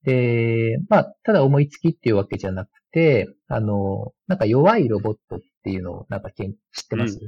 [0.05, 7.19] で、まあ、ただ思いつきっていうわけじゃなくて、あの、なんか弱いロボットっていうのをなんかけん知ってます、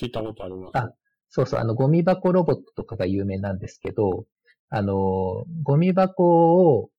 [0.00, 0.78] 聞いたことあります。
[0.78, 0.92] あ
[1.28, 4.26] そうそう、あの、ゴミ箱ロボットとかが有名なんですけど、
[4.68, 6.90] あの、ゴミ箱を、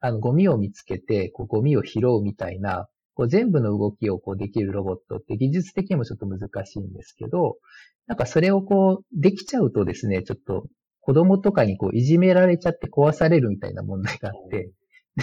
[0.00, 7.56] あの、ゴミを見つけて、こう、ゴミを拾うみたいな、こう、全部の動きをこう、できるロボットって技術的にもちょっと難しいんですけど、
[8.06, 10.66] なんかそれをこう、できちゃうとですね、ちょっと、
[11.08, 14.70] 子供とかにこう、いじめられちゃって壊されるみたいな問題があって、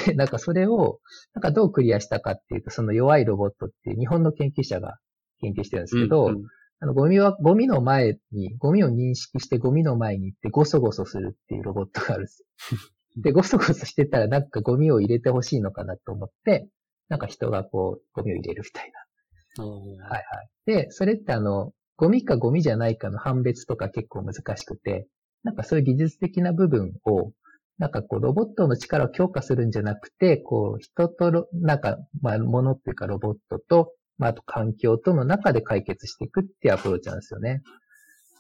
[0.07, 0.99] で、なんかそれを、
[1.35, 4.97] なんかどうクリアしたかっていうと、その弱いロボットっていう日本の研究者が
[5.41, 6.43] 研究してるんですけど、うんうん
[6.79, 12.79] あの、ゴミは、ゴミの前に、ゴミを認識してゴミの前に行ってゴソゴソするっていうロボットがあるんですよ。
[13.23, 16.67] で、ゴソゴソしてたらなんかゴミを入れてほしいのかなと思って、
[17.07, 19.65] なんか人がこう、ゴミを入れるみたいな。
[19.65, 20.49] はいはい。
[20.65, 25.07] で、それってあの、ゴミかゴミじゃないかの判別とか結構難しくて、
[25.45, 27.31] なんかそういう技術的な部分を、
[27.77, 37.61] なんかこう、ロボットの力を強化するんじゃなくて、こう、人とロ、なんか、まあ、ものっていうかロボットと、まあ、あと環境との中で解決していくっていうアプローチなんですよね。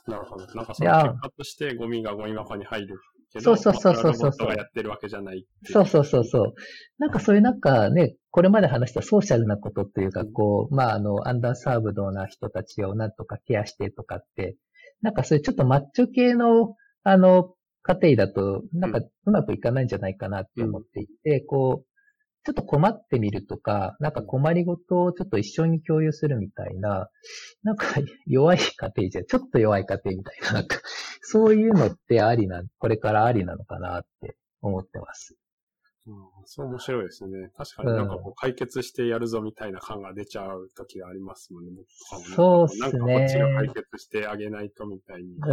[0.07, 0.45] なるほど。
[0.55, 2.99] なんかその結果としてゴミがゴミ箱に入る
[3.33, 6.53] けど、そうそうそうそうそうまあれはロボットがやってるわけじゃないそうそうそうそう。
[6.97, 14.55] なんかそういうなんかね、これまで話したソーシャルなことっていうか、こう、まああの、アンダーサーブドな人たちをなんとかケアしてとかって、
[15.01, 16.75] なんかそういうちょっとマッチョ系の、
[17.05, 17.53] あの、
[17.83, 21.87] 家庭だと、なんかうまくいかないんじゃないかなって思っていて、こう、
[22.43, 27.09] ちょっと困ってみるとか、なんか困りごとをちょっと一緒に共有するみたいな、
[27.63, 27.85] なんか
[28.25, 30.79] 弱い家庭じゃ、ちょっと弱い家庭みたいな、なんか、
[31.21, 35.35] そういうのってありな、これからありなのかなって思ってます。
[36.07, 37.49] うんそう面白いですね。
[37.57, 41.71] 確かになんかこう解決してやるぞみたいな感が出ちゃう時がありますもんね。
[42.35, 45.47] そうっすねなんかこっちが解決してあげないとみたいにうんな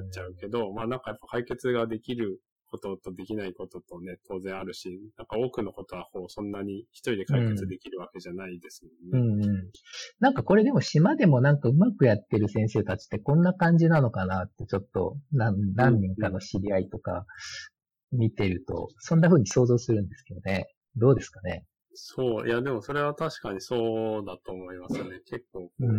[0.00, 2.40] うんっちゃうけど、まあなんかやっぱ解決ができる
[2.74, 9.38] こととできないこととね、当然あるし、なんか多くのことはこうそんなに一人で解決できるわけじゃないですもんね。
[9.38, 9.70] うんうん。
[10.18, 17.26] なんかこれでも島でもなんかうまくやってる先生たちってこんな感じなのかなってちょっと何何人かの知り合いとか
[18.14, 20.66] 見てると、そんな風に想像するんですけどね。
[20.96, 21.64] どうですかね？
[21.94, 25.20] そう、いやでもそれは確かにそうだと思いますね。
[25.26, 25.98] 結構うん。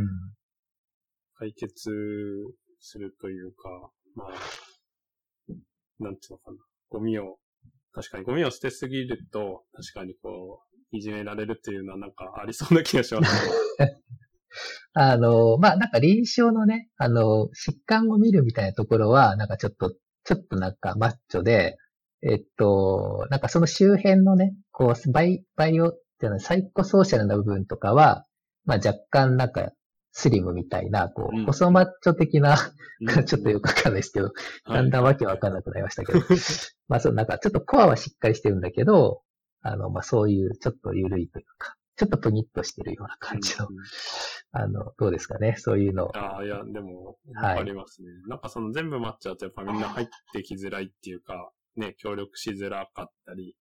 [1.37, 1.91] 解決
[2.79, 4.29] するというか、まあ、
[5.99, 6.57] なんていうのかな。
[6.89, 7.37] ゴミを、
[7.93, 10.61] 確かにゴミを捨てすぎると、確かにこ
[10.93, 13.47] う、いじめられるっていうのはなんかありそうな気がします
[13.79, 13.97] ね。
[14.93, 19.93] あの、まあ、なんか臨床のね、あの、疾患を見るみたいなところは、なんかちょっと、
[20.23, 21.77] ちょっとなんかマッチョで、
[22.21, 28.25] えっと、なんかその周辺のね、こう、バイ、 bio っていうのは psychosocial な部分とかは、
[28.65, 29.71] まあ若干なんか
[30.11, 31.45] スリムみたいな、こう、うん。
[31.45, 32.57] 細マッチョ的な、
[33.01, 33.25] うん。
[33.25, 34.73] ちょっとよくわかんないですけど、はい。
[34.75, 36.19] だんだんわけわかんなくなりましたけど、
[36.87, 39.21] まあそう、なんかちょっとコアはしっかりしてるんだけど、
[39.61, 43.75] あの、まあそういうちょっと緩いというか、ちょっとプニッとしてるような感じのう、ん。
[44.51, 46.09] あの、どうですかね、そういうの。
[46.15, 47.55] ああ、いや、でも、はい。
[47.55, 48.07] わかりますね。
[48.27, 53.55] なんかその全部マッチョだとやっぱみんな入ってきづらいっていうか、ね、協力しづらかったり、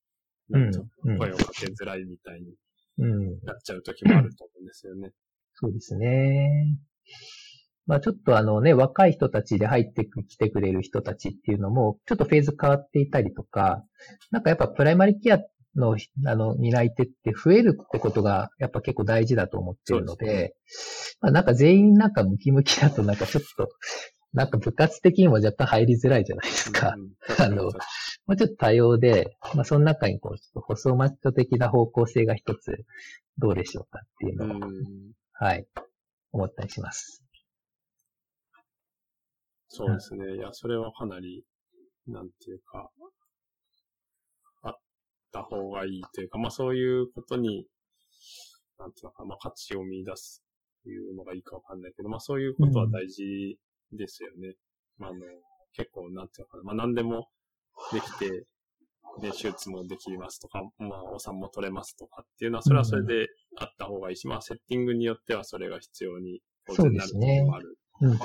[0.50, 2.54] 声をかけづらいみたいに
[2.98, 3.40] うん。
[3.44, 5.10] なっちゃう時もあると思うんですよね。
[5.54, 6.78] そうですね。
[7.86, 13.84] まあちょっとあのね、若い人たちで入ってきてくれる人たちっていうのも、ちょっとフェーズ変わっていたりとか、
[14.30, 15.40] なんかやっぱプライマリケア
[15.76, 15.96] の、
[16.26, 20.54] あの、担い手って増えるってことが、やっぱ結構大事だと思ってるのそうで、
[21.20, 23.68] まあなんか全員なんかムキムキだとなんかちょっと、
[24.34, 26.94] なんか部活的にも若干入りづらいじゃないですか。
[26.96, 27.70] うんあの
[28.26, 32.84] もうちょっと多様で、まあその中にこう、ちょっと細マッチョ的な方向性が一つ
[33.36, 34.72] どうでしょうかっていううのを、ん。
[35.32, 35.66] はい、
[36.32, 37.22] 思ったりします。
[39.68, 40.36] そうですね。
[40.36, 41.44] いや、それはかなり、
[42.06, 42.90] なんていうか、
[44.62, 44.74] あっ
[45.30, 47.66] た方がいいというか、まあそういうことに、
[48.78, 50.42] なんていうのかな、まあ価値を見出す
[50.82, 53.58] というのがいいかわかんないけど、まあそういうことは大事
[53.96, 54.54] ですよね。
[54.98, 55.20] まああの、
[55.72, 57.28] 結構、なんていうのかな、まあ何でも
[57.92, 58.46] できて、
[59.20, 68.18] で、手術もできますとか、まあ、お産も取れますとかっていうのは、それはそれであった方がいいし、まあ、セッティングによってはそれが必要に当然なることもあるうん、うん、うん。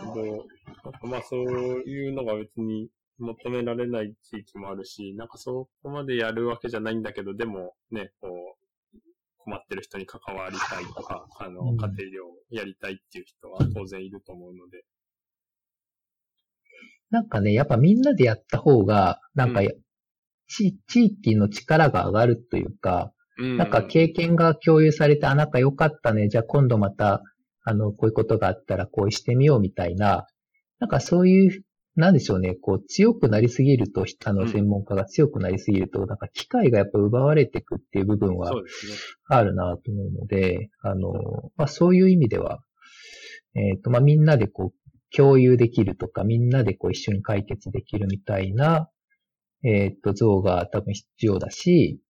[0.00, 0.46] けど、
[0.84, 8.59] なんかまあそういうのが別に求められない地域もあるし、なんかそこまでやるわけじゃないんだけど、でもね、こう、
[9.50, 14.84] 困ってる人に関わりたいとか、あの、うん家庭医療をやりたいっていう人は当然いると思うので。
[17.10, 19.66] なんかね、やっぱみんなでやった方が、なんか、う
[20.46, 26.28] ち地域の力が上がるというか、うんなんか経験が共有されて、あ、なんか良かったね。
[26.28, 27.22] じゃあ今度また、
[27.64, 30.26] あの、こういうことがあったらこうしてみようみたいな、
[30.78, 31.62] なんかそういう、
[32.00, 38.52] なんでしょうね、こう強くなりすぎると、あの、うん専門家が強くなりすぎると、なんか機会がやっぱ奪われていくっていう部分は。
[39.28, 41.12] あるなと思うので、あの、
[41.56, 42.60] まあそういう意味では、
[43.54, 48.88] えっ、と、まあみんなでこう、共有できるとか、みんなでこう一緒に解決できるみたいな、
[49.62, 52.00] えっ、と、像が多分必要だし、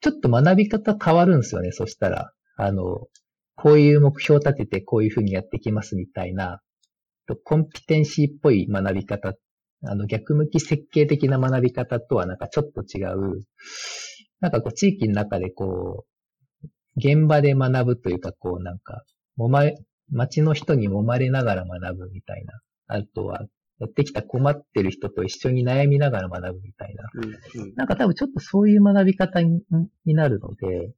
[0.00, 2.32] ちょっと学び方変わるんですよね、そしたら。
[2.56, 3.06] あの、
[3.54, 6.60] こういう目標を立ててこういうふうにやっていきますみたいな、
[7.34, 9.34] とコンピテンシーっぽい学び方、
[9.84, 13.44] あの、逆向き設計的な学び方とはなんかちょっと違う、
[14.40, 16.12] なんかこう地域の中でこう、
[16.96, 19.04] 現場で学ぶというか、こうなんか、
[19.36, 19.76] もまれ、
[20.10, 22.60] 街の人に揉まれながら学ぶみたいな。
[22.86, 23.46] あとは、
[23.78, 27.08] やってきた困ってる人と一緒に悩みながら学ぶみたいな。
[27.14, 27.74] うん、うん。
[27.74, 29.62] なんか多分ちょっとそういう学び方に
[30.04, 30.92] になるので、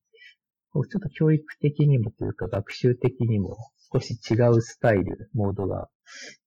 [0.82, 3.56] ちょっと教育的にもというか学習的にも
[3.92, 5.88] 少し違うスタイル、モードが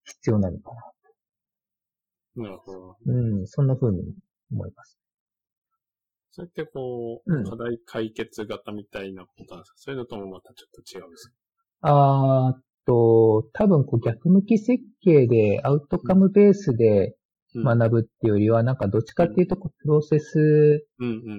[0.04, 0.72] 必要なのか
[2.36, 2.98] なるほど。
[3.06, 3.14] な。
[3.14, 4.04] うん、そんな風に
[4.52, 5.00] 思います。
[6.32, 9.78] それってこう、うん課題解決型みたいなことなんですか？
[9.78, 11.34] そういうのともまたちょっと違うんですか？
[11.82, 17.17] あーっと、多分こう逆向き設計でアウトカムベースでうん
[17.64, 20.86] 学ぶっていうよりは、なんかどっちかっていうとプロセス。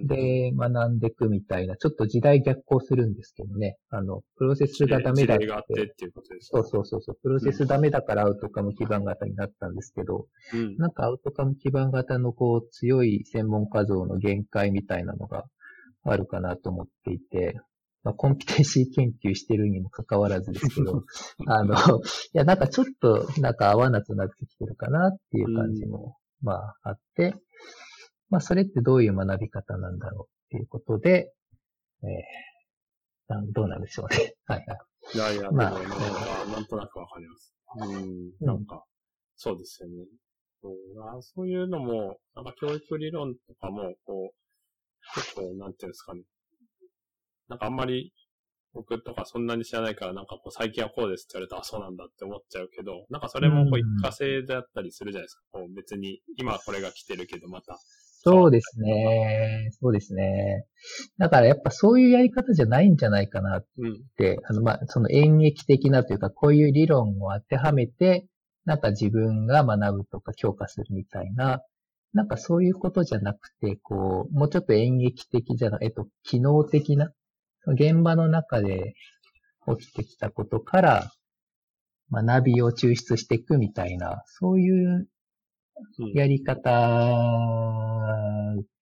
[0.07, 3.77] で学んでいくみたいな、ちょっと時代逆行するんですけどね。
[3.91, 5.83] あの、プロセスがダメだっ事例があってて。
[5.83, 7.19] っていうことですそうそうそうそう。
[7.23, 10.77] プロセスダメだからアウトカム基盤型になったんですけど、うん。
[10.77, 15.45] なんかアウトカム基盤型のこう強い専門家像の限界みたいなのが
[16.05, 17.61] あるかなと思っていて、
[18.09, 21.05] まあ、コンピテンシー研究してるにもかかわらずですけど、
[21.47, 21.79] あの、い
[22.33, 27.35] や、なんかちょっと、なんか合わなくなってきてるかなっていう感じも、まああって、
[28.31, 31.35] まあそれってどういう学び方なんだろうっていうことで、
[32.03, 34.35] えー、どうなんでしょうね。
[34.47, 34.79] はいはい。
[35.15, 37.55] いやいや、まあでもなんか、なんとなくわかります。
[37.77, 38.87] うん、なんか、
[39.37, 40.07] そうですよね。
[40.63, 46.23] そうあそういうのも、なんか教育理論とかも、こう、結構、なんていうんですかね。
[47.49, 48.13] なんかあんまり、
[48.75, 55.43] 僕とかそんなに知らないから、なんかこう、最近はこうですって言われたら、あ、そうなんだって思っちゃうけど、なんかそれもこう、一過性だったりするじゃないですか。
[55.53, 57.79] こう、別に、今はこれが来てるけど、また。
[58.21, 59.71] そうですね。
[59.81, 60.67] そうですね。
[61.19, 64.03] だからやっぱそういうやり方じゃないんじゃないかなっうん。
[64.17, 68.27] て、あの、まあ、その演劇的なというか、こういう理論を当てはめて、
[68.65, 71.63] なんか自分が学ぶとか強化するみたいな、
[72.13, 77.11] なんかそういうことじゃなくて、こう、もうちょっと演劇的じゃな、えっと、機能的な、
[77.67, 78.95] 現場の中で
[79.79, 81.13] 起きてきたことから、
[82.11, 85.09] 学びを抽出していくみたいな、そういう
[85.99, 86.71] うんやり方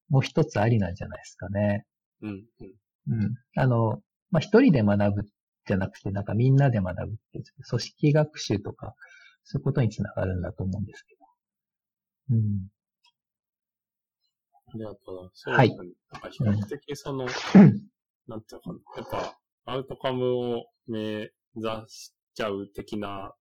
[0.09, 1.85] も一つありなんじゃないですかね。
[2.22, 2.45] うん。
[3.09, 3.22] うん。
[3.22, 3.35] うん。
[3.57, 5.22] あの、まあ、一人で学ぶ
[5.66, 8.95] じゃなくて、なんかみんなで学ぶって、組織学習とか、
[9.45, 12.37] そういうことにつながるんだと思うんですけど。
[12.37, 12.68] うん。
[14.68, 15.43] ありがとうございます。
[15.43, 15.77] そうはい。
[15.77, 15.89] なん
[16.20, 17.27] か比較的その、
[18.29, 19.18] なんていうのかな。
[19.18, 19.24] やっ
[19.64, 21.31] ぱ、アウトカムを目指
[21.89, 23.35] しちゃう的な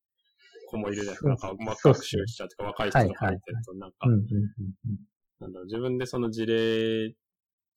[0.70, 1.30] 子もいるじゃないですか。
[1.30, 3.98] なんか、ま学習しちゃうとか、若い人とか見てると、なんか
[5.40, 7.16] なんだろう、自分でその事例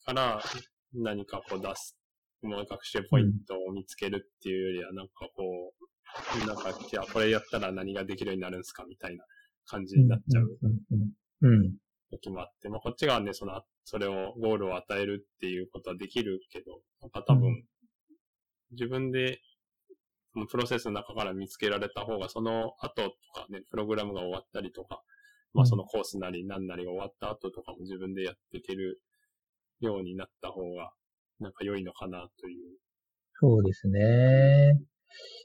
[0.05, 0.43] から
[0.95, 1.97] 何かこう出す、
[2.43, 5.75] もう学習ポイントを見つけるっていうよりは、なんかこ
[6.43, 9.25] う、なんか、じゃあこれやったら何ができるようになるんですかみたいな
[9.67, 10.03] 感じうん。
[10.03, 10.59] になっちゃう
[11.43, 11.77] うん。
[12.11, 17.65] 時もあって、まあこっち側ね、その、それを、ゴールを与えるっていうことはできるけど、なんか多分、うん
[18.73, 19.41] 自分で、
[20.33, 25.03] そのプロセスの中から見つけられた方が、その後とかね、プログラムが終わったりとか、
[25.55, 29.01] まあそのコースなり何なりが終わった後とかも自分でやっていける
[29.81, 30.93] ようになった方が、
[31.41, 32.79] なんか良いのかなという。
[33.41, 34.79] そうですね。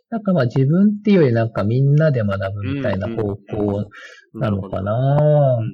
[0.09, 3.89] なんかまあ自分っていうよりなんかみんなで学ぶみたいな方向
[4.36, 5.16] なのかな。
[5.16, 5.74] なうんる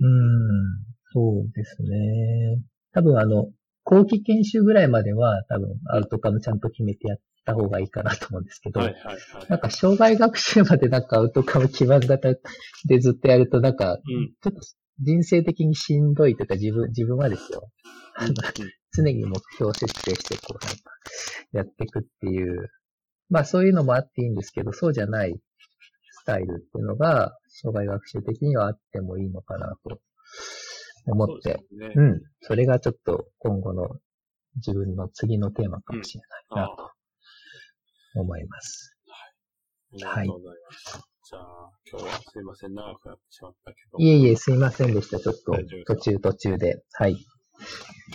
[1.11, 2.61] そうですね。
[2.93, 3.47] 多分あの、
[3.83, 9.17] 後期研修ぐらいまでは多分アウトカムちゃんと決めてやった方がいいかなと思うんですけど、はいはいはい。
[9.49, 12.29] なんか障害学習までなんかアウトカム基盤型
[12.85, 14.33] でずっとやるとなんか、うん。
[14.41, 14.59] ちょっと
[15.01, 17.69] 人生的にしんどいというか自分、自分はですよ。
[18.21, 18.33] うん
[18.91, 20.91] 常に目標設定してこうなんか
[21.51, 22.69] やっていくっていう、
[23.30, 25.36] まあそういうのもあっていいんですけど、そうじゃない
[26.11, 29.99] スタイルっていうのが、障害学習的にはあってもいいのかなと
[31.05, 31.93] 思って、ですね。
[31.95, 32.21] うん。
[32.41, 33.89] それがちょっと今後の
[34.55, 36.21] 自分の次のテーマかもしれ
[36.55, 36.91] ないなと
[38.15, 38.95] 思います。
[39.91, 41.09] ありがとうございます。
[41.30, 43.99] じゃあ、今日はすいません、長くなってしまったけど。
[43.99, 45.19] いえいえ、すいませんでした。
[45.19, 45.53] ちょっと
[45.86, 46.84] 途中途中で。
[46.93, 47.17] はい。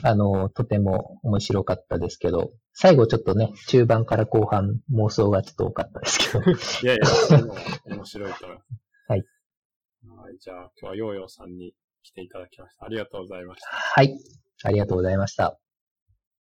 [0.02, 8.68] あの、とても面白かったですけど、最後ちょっとね、中盤から後半妄想がちょっと多かったですけど、いやいや、面白いと思います。
[9.08, 9.24] はい。
[10.18, 12.84] はい、じゃあ、今日はヨーヨーさんに来ていただきました。
[12.84, 13.68] ありがとうございました。
[13.68, 14.18] はい。
[14.64, 15.58] ありがとうございました。